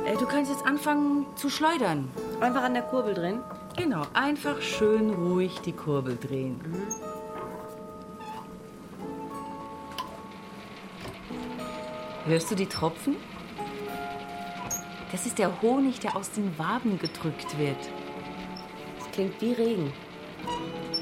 Äh, 0.05 0.17
Du 0.17 0.25
kannst 0.25 0.51
jetzt 0.51 0.65
anfangen 0.65 1.25
zu 1.35 1.49
schleudern. 1.49 2.09
Einfach 2.39 2.63
an 2.63 2.73
der 2.73 2.83
Kurbel 2.83 3.13
drin. 3.13 3.39
Genau, 3.77 4.05
einfach 4.13 4.61
schön 4.61 5.11
ruhig 5.11 5.59
die 5.59 5.73
Kurbel 5.73 6.17
drehen. 6.17 6.59
Hörst 12.25 12.51
du 12.51 12.55
die 12.55 12.67
Tropfen? 12.67 13.15
Das 15.11 15.25
ist 15.25 15.39
der 15.39 15.61
Honig, 15.61 15.99
der 15.99 16.15
aus 16.15 16.31
den 16.31 16.57
Waben 16.57 16.97
gedrückt 16.97 17.57
wird. 17.57 17.77
Das 18.97 19.11
klingt 19.11 19.41
wie 19.41 19.51
Regen. 19.51 19.91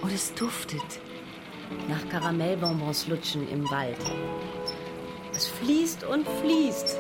Und 0.02 0.12
es 0.12 0.34
duftet. 0.34 1.00
Nach 1.88 2.10
Karamellbonbons 2.10 3.08
lutschen 3.08 3.48
im 3.50 3.70
Wald. 3.70 4.00
Es 5.36 5.48
fließt 5.48 6.04
und 6.06 6.28
fließt. 6.42 6.98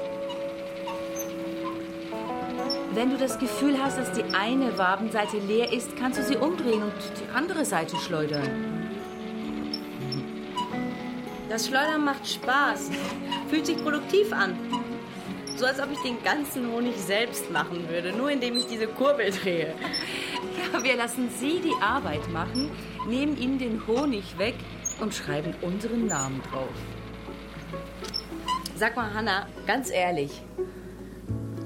Wenn 2.93 3.09
du 3.09 3.17
das 3.17 3.39
Gefühl 3.39 3.81
hast, 3.81 3.97
dass 3.97 4.11
die 4.11 4.23
eine 4.35 4.77
Wabenseite 4.77 5.39
leer 5.39 5.73
ist, 5.73 5.95
kannst 5.95 6.19
du 6.19 6.23
sie 6.23 6.37
umdrehen 6.37 6.83
und 6.83 6.93
die 6.93 7.35
andere 7.35 7.65
Seite 7.65 7.95
schleudern. 7.97 8.89
Das 11.49 11.67
Schleudern 11.67 12.05
macht 12.05 12.27
Spaß. 12.27 12.91
Fühlt 13.49 13.65
sich 13.65 13.81
produktiv 13.81 14.31
an. 14.31 14.55
So 15.59 15.65
als 15.65 15.81
ob 15.81 15.91
ich 15.91 15.99
den 15.99 16.23
ganzen 16.23 16.71
Honig 16.71 16.95
selbst 16.95 17.51
machen 17.51 17.89
würde, 17.89 18.13
nur 18.13 18.31
indem 18.31 18.55
ich 18.55 18.65
diese 18.67 18.87
Kurbel 18.87 19.29
drehe. 19.29 19.75
Ja, 20.71 20.81
wir 20.81 20.95
lassen 20.95 21.29
sie 21.37 21.59
die 21.59 21.75
Arbeit 21.81 22.31
machen, 22.31 22.71
nehmen 23.05 23.37
ihnen 23.37 23.59
den 23.59 23.85
Honig 23.85 24.37
weg 24.37 24.55
und 25.01 25.13
schreiben 25.13 25.53
unseren 25.61 26.07
Namen 26.07 26.41
drauf. 26.49 26.69
Sag 28.77 28.95
mal, 28.95 29.13
Hanna, 29.13 29.47
ganz 29.67 29.91
ehrlich. 29.91 30.41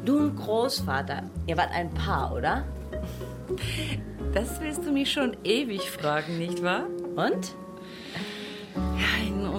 Du 0.04 0.18
und 0.18 0.38
Großvater, 0.38 1.30
ihr 1.46 1.56
wart 1.56 1.72
ein 1.72 1.94
Paar, 1.94 2.34
oder? 2.34 2.66
Das 4.34 4.60
willst 4.60 4.88
du 4.88 4.92
mich 4.92 5.12
schon 5.12 5.38
ewig 5.44 5.92
fragen, 5.92 6.40
nicht 6.40 6.64
wahr? 6.64 6.88
Und? 7.16 7.54
Ja, 8.76 9.13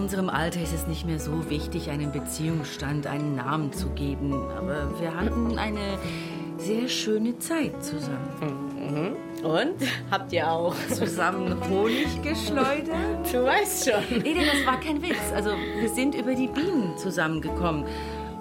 unserem 0.04 0.28
Alter 0.28 0.60
ist 0.60 0.74
es 0.74 0.86
nicht 0.86 1.06
mehr 1.06 1.18
so 1.18 1.48
wichtig, 1.48 1.88
einem 1.88 2.12
Beziehungsstand 2.12 3.06
einen 3.06 3.36
Namen 3.36 3.72
zu 3.72 3.88
geben. 3.88 4.34
Aber 4.34 5.00
wir 5.00 5.16
hatten 5.16 5.58
eine 5.58 5.98
sehr 6.58 6.88
schöne 6.88 7.38
Zeit 7.38 7.82
zusammen. 7.82 9.16
Und? 9.42 9.76
Habt 10.10 10.30
ihr 10.34 10.46
auch? 10.50 10.74
Zusammen 10.92 11.56
Honig 11.70 12.20
geschleudert? 12.22 13.32
Du 13.32 13.44
weißt 13.44 13.90
schon. 13.90 14.22
Nee, 14.22 14.34
denn 14.34 14.44
das 14.44 14.66
war 14.66 14.78
kein 14.78 15.00
Witz. 15.00 15.16
Also, 15.34 15.52
wir 15.80 15.88
sind 15.88 16.14
über 16.14 16.34
die 16.34 16.48
Bienen 16.48 16.98
zusammengekommen. 16.98 17.86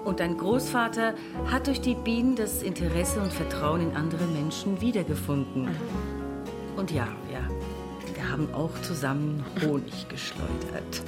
Und 0.04 0.20
dein 0.20 0.36
Großvater 0.36 1.14
hat 1.50 1.66
durch 1.66 1.80
die 1.80 1.94
Bienen 1.94 2.36
das 2.36 2.62
Interesse 2.62 3.22
und 3.22 3.32
Vertrauen 3.32 3.80
in 3.80 3.96
andere 3.96 4.26
Menschen 4.26 4.82
wiedergefunden. 4.82 5.68
Und 6.76 6.90
ja, 6.90 7.08
ja, 7.32 7.40
wir 8.14 8.30
haben 8.30 8.52
auch 8.52 8.82
zusammen 8.82 9.42
Honig 9.62 10.06
geschleudert. 10.10 11.02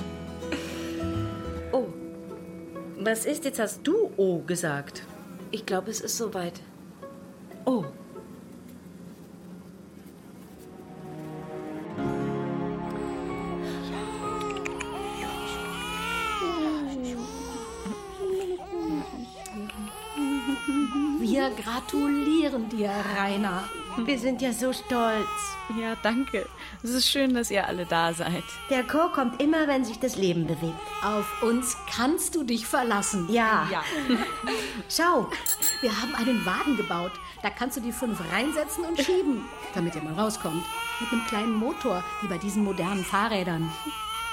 Was 3.07 3.25
ist, 3.25 3.45
jetzt 3.45 3.61
hast 3.61 3.87
du 3.87 4.11
O 4.17 4.41
gesagt. 4.41 5.05
ich 5.53 5.65
glaube, 5.65 5.93
es 5.93 6.01
ist 6.01 6.17
soweit. 6.17 6.55
Oh. 7.65 7.85
Wir 21.21 21.51
gratulieren 21.51 22.69
dir, 22.71 22.91
Rainer. 23.17 23.69
Wir 24.05 24.19
sind 24.19 24.43
ja 24.43 24.53
so 24.53 24.73
stolz. 24.73 25.27
Ja, 25.81 25.97
danke. 26.03 26.47
Es 26.83 26.91
ist 26.91 27.09
schön, 27.09 27.35
dass 27.35 27.51
ihr 27.51 27.67
alle 27.67 27.87
da 27.87 28.13
seid. 28.13 28.45
Der 28.71 28.85
Chor 28.85 29.11
kommt 29.13 29.41
immer, 29.43 29.67
wenn 29.67 29.85
sich 29.85 29.99
das 29.99 30.17
Leben 30.17 30.47
bewegt. 30.47 30.75
Auf 31.03 31.43
uns 31.43 31.77
kannst 31.93 32.35
du 32.35 32.45
dich 32.45 32.67
verlassen. 32.67 33.27
Ja. 33.31 33.69
Ja. 33.71 33.83
Schau, 34.89 35.29
Wir 35.81 35.91
haben 36.01 36.15
einen 36.15 36.45
Wagen 36.45 36.77
gebaut. 36.77 37.13
Da 37.43 37.51
kannst 37.51 37.77
du 37.77 37.81
die 37.81 37.93
fünf 37.93 38.21
reinsetzen 38.33 38.85
und 38.85 38.99
schieben, 39.01 39.45
damit 39.75 39.95
ihr 39.95 40.03
mal 40.03 40.15
rauskommt. 40.15 40.65
Mit 41.01 41.13
einem 41.13 41.27
kleinen 41.27 41.55
Motor, 41.55 42.05
wie 42.23 42.29
bei 42.29 42.39
diesen 42.39 42.65
modernen 42.65 43.05
Fahrrädern. 43.05 43.71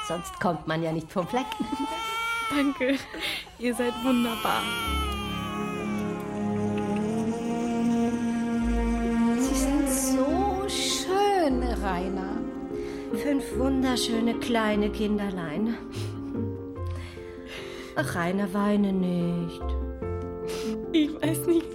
sonst 0.07 0.39
kommt 0.39 0.67
man 0.67 0.83
ja 0.83 0.91
nicht 0.91 1.11
vom 1.11 1.27
Fleck. 1.27 1.45
Danke. 2.49 2.97
Ihr 3.59 3.73
seid 3.73 3.93
wunderbar. 4.03 4.61
Schön, 11.43 11.61
Rainer. 11.61 12.37
Fünf 13.13 13.43
wunderschöne 13.57 14.35
kleine 14.35 14.89
Kinderlein. 14.89 15.75
Ach, 17.95 18.15
Rainer, 18.15 18.53
weine 18.53 18.91
nicht. 18.93 19.61
Ich 20.91 21.13
weiß 21.21 21.47
nicht, 21.47 21.67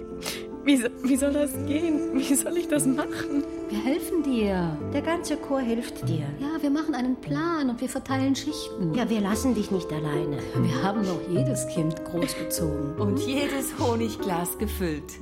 wie, 0.63 0.77
so, 0.77 0.87
wie 1.03 1.15
soll 1.15 1.33
das 1.33 1.53
gehen? 1.65 2.17
Wie 2.19 2.35
soll 2.35 2.57
ich 2.57 2.67
das 2.67 2.85
machen? 2.85 3.43
Wir 3.69 3.79
helfen 3.79 4.23
dir. 4.23 4.77
Der 4.93 5.01
ganze 5.01 5.37
Chor 5.37 5.59
hilft 5.59 6.07
dir. 6.07 6.25
Ja, 6.39 6.61
wir 6.61 6.69
machen 6.69 6.95
einen 6.95 7.15
Plan 7.15 7.69
und 7.69 7.79
wir 7.79 7.89
verteilen 7.89 8.35
Schichten. 8.35 8.93
Ja, 8.95 9.09
wir 9.09 9.21
lassen 9.21 9.53
dich 9.53 9.71
nicht 9.71 9.91
alleine. 9.91 10.39
Wir 10.61 10.83
haben 10.83 11.01
noch 11.01 11.21
jedes 11.29 11.67
Kind 11.67 12.03
großgezogen. 12.05 12.95
Und 12.95 13.19
jedes 13.19 13.77
Honigglas 13.79 14.57
gefüllt. 14.57 15.19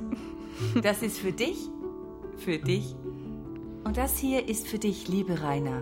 Das 0.82 1.02
ist 1.02 1.18
für 1.18 1.32
dich, 1.32 1.68
für 2.38 2.58
dich. 2.58 2.96
Und 3.88 3.96
das 3.96 4.18
hier 4.18 4.46
ist 4.46 4.68
für 4.68 4.78
dich, 4.78 5.08
liebe 5.08 5.40
Rainer. 5.40 5.80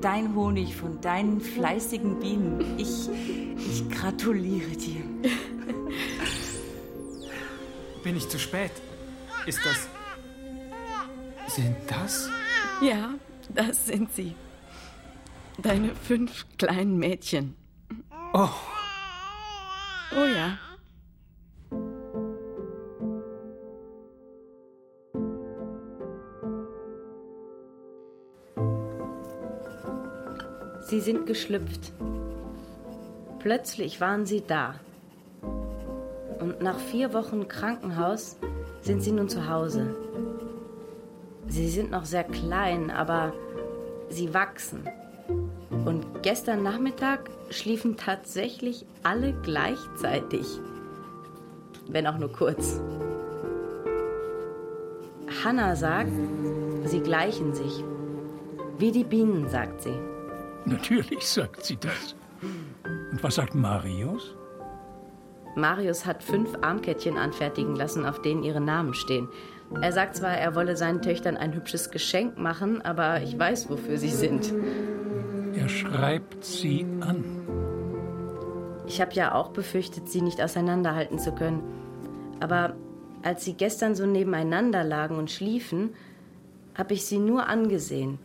Dein 0.00 0.36
Honig 0.36 0.76
von 0.76 1.00
deinen 1.00 1.40
fleißigen 1.40 2.20
Bienen. 2.20 2.78
Ich, 2.78 3.08
ich 3.58 3.90
gratuliere 3.90 4.70
dir. 4.76 5.02
Bin 8.04 8.16
ich 8.16 8.28
zu 8.28 8.38
spät? 8.38 8.70
Ist 9.46 9.58
das. 9.66 9.88
Sind 11.56 11.74
das? 11.88 12.30
Ja, 12.80 13.14
das 13.48 13.86
sind 13.86 14.14
sie. 14.14 14.36
Deine 15.60 15.96
fünf 15.96 16.46
kleinen 16.56 16.98
Mädchen. 16.98 17.56
Oh, 18.32 18.48
Oh 20.12 20.24
ja. 20.24 20.56
Sie 30.88 31.00
sind 31.00 31.26
geschlüpft. 31.26 31.92
Plötzlich 33.40 34.00
waren 34.00 34.24
sie 34.24 34.42
da. 34.46 34.76
Und 36.40 36.62
nach 36.62 36.78
vier 36.78 37.12
Wochen 37.12 37.46
Krankenhaus 37.46 38.38
sind 38.80 39.02
sie 39.02 39.12
nun 39.12 39.28
zu 39.28 39.50
Hause. 39.50 39.94
Sie 41.46 41.68
sind 41.68 41.90
noch 41.90 42.06
sehr 42.06 42.24
klein, 42.24 42.90
aber 42.90 43.34
sie 44.08 44.32
wachsen. 44.32 44.88
Und 45.84 46.22
gestern 46.22 46.62
Nachmittag 46.62 47.28
schliefen 47.50 47.98
tatsächlich 47.98 48.86
alle 49.02 49.34
gleichzeitig. 49.42 50.46
Wenn 51.86 52.06
auch 52.06 52.16
nur 52.16 52.32
kurz. 52.32 52.80
Hannah 55.44 55.76
sagt, 55.76 56.12
sie 56.86 57.00
gleichen 57.00 57.52
sich. 57.52 57.84
Wie 58.78 58.90
die 58.90 59.04
Bienen, 59.04 59.50
sagt 59.50 59.82
sie. 59.82 60.17
Natürlich 60.64 61.26
sagt 61.26 61.64
sie 61.64 61.76
das. 61.76 62.14
Und 63.10 63.22
was 63.22 63.36
sagt 63.36 63.54
Marius? 63.54 64.34
Marius 65.56 66.06
hat 66.06 66.22
fünf 66.22 66.50
Armkettchen 66.62 67.16
anfertigen 67.16 67.74
lassen, 67.74 68.06
auf 68.06 68.22
denen 68.22 68.42
ihre 68.42 68.60
Namen 68.60 68.94
stehen. 68.94 69.28
Er 69.80 69.92
sagt 69.92 70.16
zwar, 70.16 70.32
er 70.32 70.54
wolle 70.54 70.76
seinen 70.76 71.02
Töchtern 71.02 71.36
ein 71.36 71.52
hübsches 71.52 71.90
Geschenk 71.90 72.38
machen, 72.38 72.80
aber 72.82 73.22
ich 73.22 73.38
weiß, 73.38 73.68
wofür 73.68 73.98
sie 73.98 74.10
sind. 74.10 74.52
Er 75.54 75.68
schreibt 75.68 76.44
sie 76.44 76.86
an. 77.00 77.24
Ich 78.86 79.00
habe 79.00 79.12
ja 79.12 79.34
auch 79.34 79.48
befürchtet, 79.48 80.08
sie 80.08 80.22
nicht 80.22 80.40
auseinanderhalten 80.40 81.18
zu 81.18 81.32
können. 81.32 81.62
Aber 82.40 82.74
als 83.22 83.44
sie 83.44 83.54
gestern 83.54 83.94
so 83.94 84.06
nebeneinander 84.06 84.84
lagen 84.84 85.16
und 85.16 85.30
schliefen, 85.30 85.90
habe 86.74 86.94
ich 86.94 87.04
sie 87.04 87.18
nur 87.18 87.48
angesehen. 87.48 88.18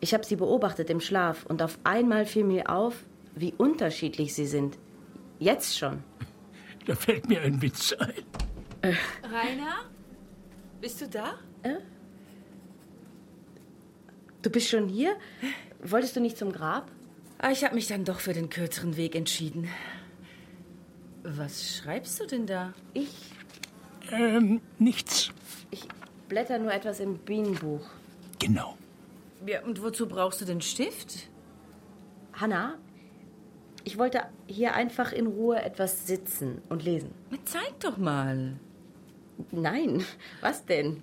Ich 0.00 0.14
habe 0.14 0.24
sie 0.24 0.36
beobachtet 0.36 0.88
im 0.90 1.00
Schlaf 1.00 1.44
und 1.46 1.62
auf 1.62 1.78
einmal 1.84 2.24
fiel 2.26 2.44
mir 2.44 2.70
auf, 2.70 3.04
wie 3.34 3.52
unterschiedlich 3.56 4.34
sie 4.34 4.46
sind. 4.46 4.78
Jetzt 5.38 5.78
schon. 5.78 6.02
Da 6.86 6.94
fällt 6.94 7.28
mir 7.28 7.42
ein 7.42 7.60
Witz 7.60 7.92
ein. 7.92 8.14
Rainer? 9.22 9.84
Bist 10.80 11.00
du 11.02 11.08
da? 11.08 11.34
Du 14.42 14.50
bist 14.50 14.68
schon 14.68 14.88
hier? 14.88 15.16
Wolltest 15.82 16.16
du 16.16 16.20
nicht 16.20 16.38
zum 16.38 16.52
Grab? 16.52 16.90
Ah, 17.38 17.50
ich 17.50 17.64
habe 17.64 17.74
mich 17.74 17.86
dann 17.86 18.04
doch 18.04 18.20
für 18.20 18.32
den 18.32 18.48
kürzeren 18.48 18.96
Weg 18.96 19.14
entschieden. 19.14 19.68
Was 21.22 21.76
schreibst 21.76 22.18
du 22.20 22.26
denn 22.26 22.46
da? 22.46 22.72
Ich, 22.94 23.14
Ähm, 24.10 24.60
nichts. 24.78 25.30
ich 25.70 25.86
blätter 26.28 26.58
nur 26.58 26.72
etwas 26.72 27.00
im 27.00 27.18
Bienenbuch. 27.18 27.86
Genau. 28.38 28.76
Ja, 29.46 29.62
und 29.62 29.82
wozu 29.82 30.06
brauchst 30.06 30.40
du 30.40 30.44
den 30.44 30.60
Stift? 30.60 31.28
Hanna, 32.32 32.78
ich 33.84 33.98
wollte 33.98 34.22
hier 34.46 34.74
einfach 34.74 35.12
in 35.12 35.26
Ruhe 35.26 35.60
etwas 35.62 36.06
sitzen 36.06 36.60
und 36.68 36.84
lesen. 36.84 37.14
Na, 37.30 37.38
zeig 37.44 37.80
doch 37.80 37.96
mal. 37.96 38.58
Nein, 39.50 40.04
was 40.40 40.66
denn? 40.66 41.02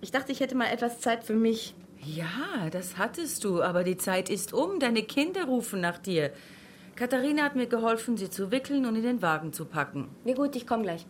Ich 0.00 0.10
dachte, 0.10 0.32
ich 0.32 0.40
hätte 0.40 0.56
mal 0.56 0.66
etwas 0.66 1.00
Zeit 1.00 1.24
für 1.24 1.34
mich. 1.34 1.74
Ja, 2.00 2.68
das 2.70 2.98
hattest 2.98 3.44
du, 3.44 3.62
aber 3.62 3.84
die 3.84 3.96
Zeit 3.96 4.28
ist 4.28 4.52
um. 4.52 4.80
Deine 4.80 5.02
Kinder 5.02 5.44
rufen 5.44 5.80
nach 5.80 5.98
dir. 5.98 6.32
Katharina 6.96 7.44
hat 7.44 7.56
mir 7.56 7.66
geholfen, 7.66 8.16
sie 8.16 8.28
zu 8.28 8.50
wickeln 8.50 8.86
und 8.86 8.96
in 8.96 9.02
den 9.02 9.22
Wagen 9.22 9.52
zu 9.52 9.64
packen. 9.64 10.08
Nee, 10.24 10.34
gut, 10.34 10.54
ich 10.56 10.66
komme 10.66 10.82
gleich. 10.82 11.06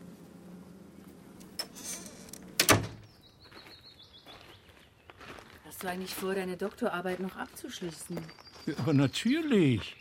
Du 5.84 5.90
eigentlich 5.90 6.14
vor, 6.14 6.34
deine 6.34 6.56
Doktorarbeit 6.56 7.20
noch 7.20 7.36
abzuschließen? 7.36 8.18
Ja, 8.66 8.74
aber 8.78 8.94
natürlich. 8.94 9.96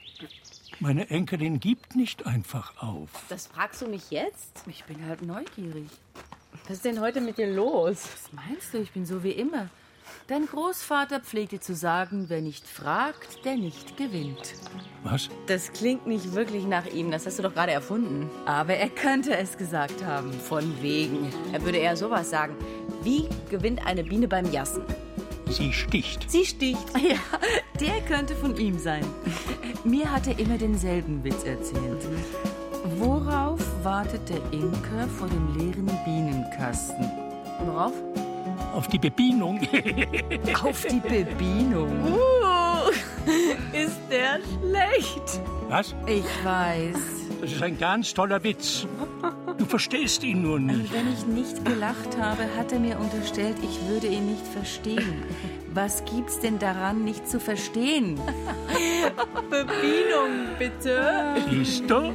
Meine 0.80 1.10
Enkelin 1.10 1.60
gibt 1.60 1.96
nicht 1.96 2.26
einfach 2.26 2.82
auf. 2.82 3.10
Das 3.30 3.48
fragst 3.48 3.82
du 3.82 3.88
mich 3.88 4.10
jetzt? 4.10 4.64
Ich 4.68 4.84
bin 4.86 5.06
halt 5.06 5.22
neugierig. 5.22 5.88
Was 6.68 6.78
ist 6.78 6.86
denn 6.86 7.00
heute 7.00 7.22
mit 7.22 7.38
dir 7.38 7.54
los? 7.54 8.08
Was 8.14 8.34
meinst 8.34 8.74
du? 8.74 8.80
Ich 8.80 8.92
bin 8.92 9.06
so 9.06 9.24
wie 9.24 9.32
immer. 9.32 9.70
Dein 10.28 10.46
Großvater 10.46 11.20
pflegte 11.20 11.60
zu 11.60 11.76
sagen, 11.76 12.26
wer 12.30 12.42
nicht 12.42 12.66
fragt, 12.66 13.44
der 13.46 13.56
nicht 13.56 13.98
gewinnt. 13.98 14.56
Was? 15.04 15.30
Das 15.48 15.74
klingt 15.74 16.08
nicht 16.08 16.34
wirklich 16.34 16.66
nach 16.66 16.86
ihm. 16.86 17.12
Das 17.12 17.26
hast 17.26 17.40
du 17.40 17.44
doch 17.44 17.54
gerade 17.54 17.74
erfunden. 17.74 18.30
Aber 18.46 18.74
er 18.74 18.90
könnte 18.90 19.36
es 19.36 19.58
gesagt 19.58 20.04
haben. 20.04 20.32
Von 20.32 20.82
wegen. 20.82 21.28
Er 21.52 21.62
würde 21.64 21.78
eher 21.78 21.98
sowas 21.98 22.30
sagen. 22.30 22.56
Wie 23.02 23.28
gewinnt 23.50 23.86
eine 23.86 24.04
Biene 24.04 24.28
beim 24.28 24.50
Jassen? 24.52 24.84
Sie 25.50 25.74
sticht. 25.74 26.30
Sie 26.30 26.46
sticht. 26.46 26.80
Ja, 27.04 27.20
der 27.80 28.02
könnte 28.02 28.36
von 28.36 28.56
ihm 28.58 28.80
sein. 28.80 29.06
Mir 29.84 30.12
hat 30.12 30.28
er 30.28 30.40
immer 30.40 30.58
denselben 30.58 31.24
Witz 31.24 31.44
erzählt. 31.44 32.08
Worauf 32.98 33.60
wartet 33.84 34.30
der 34.30 34.42
Imker 34.52 35.08
vor 35.08 35.28
dem 35.28 35.58
leeren 35.58 35.90
Bienenkasten? 36.06 37.10
Worauf? 37.66 37.94
Auf 38.74 38.88
die 38.88 39.00
Bebienung. 39.00 39.60
Auf 40.64 40.86
die 40.86 41.00
Bebienung. 41.00 41.90
Uh, 42.04 42.90
ist 43.72 44.00
der 44.10 44.40
schlecht. 44.60 45.42
Was? 45.70 45.94
Ich 46.08 46.26
weiß. 46.44 46.98
Das 47.42 47.52
ist 47.52 47.62
ein 47.62 47.78
ganz 47.78 48.14
toller 48.14 48.44
Witz. 48.44 48.88
Du 49.64 49.70
verstehst 49.70 50.26
ihn 50.26 50.42
nur 50.42 50.60
nicht. 50.60 50.76
Und 50.78 50.94
wenn 50.94 51.14
ich 51.14 51.26
nicht 51.26 51.64
gelacht 51.64 52.18
habe, 52.20 52.44
hat 52.58 52.74
er 52.74 52.80
mir 52.80 53.00
unterstellt, 53.00 53.56
ich 53.64 53.88
würde 53.88 54.08
ihn 54.08 54.32
nicht 54.32 54.46
verstehen. 54.46 55.24
Was 55.74 56.04
gibt's 56.04 56.38
denn 56.42 56.60
daran, 56.60 57.06
nicht 57.06 57.30
zu 57.30 57.40
verstehen? 57.40 58.20
Bebienung, 59.50 60.58
bitte. 60.60 61.38
Siehst 61.50 61.90
du? 61.90 62.12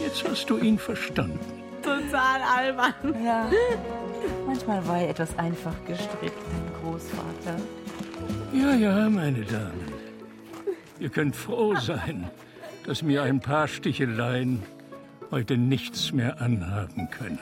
Jetzt 0.00 0.22
hast 0.28 0.50
du 0.50 0.58
ihn 0.58 0.78
verstanden. 0.78 1.38
Total 1.82 2.42
albern. 2.42 3.24
Ja. 3.24 3.50
Manchmal 4.46 4.86
war 4.86 5.00
er 5.00 5.08
etwas 5.08 5.38
einfach 5.38 5.74
gestrickt, 5.86 6.36
mein 6.52 6.92
Großvater. 6.92 7.56
Ja, 8.52 8.74
ja, 8.74 9.08
meine 9.08 9.46
Damen. 9.46 9.92
Ihr 10.98 11.08
könnt 11.08 11.36
froh 11.36 11.74
sein, 11.76 12.30
dass 12.84 13.02
mir 13.02 13.22
ein 13.22 13.40
paar 13.40 13.66
Sticheleien 13.66 14.62
heute 15.30 15.56
nichts 15.56 16.12
mehr 16.12 16.40
anhaben 16.40 17.10
können. 17.10 17.38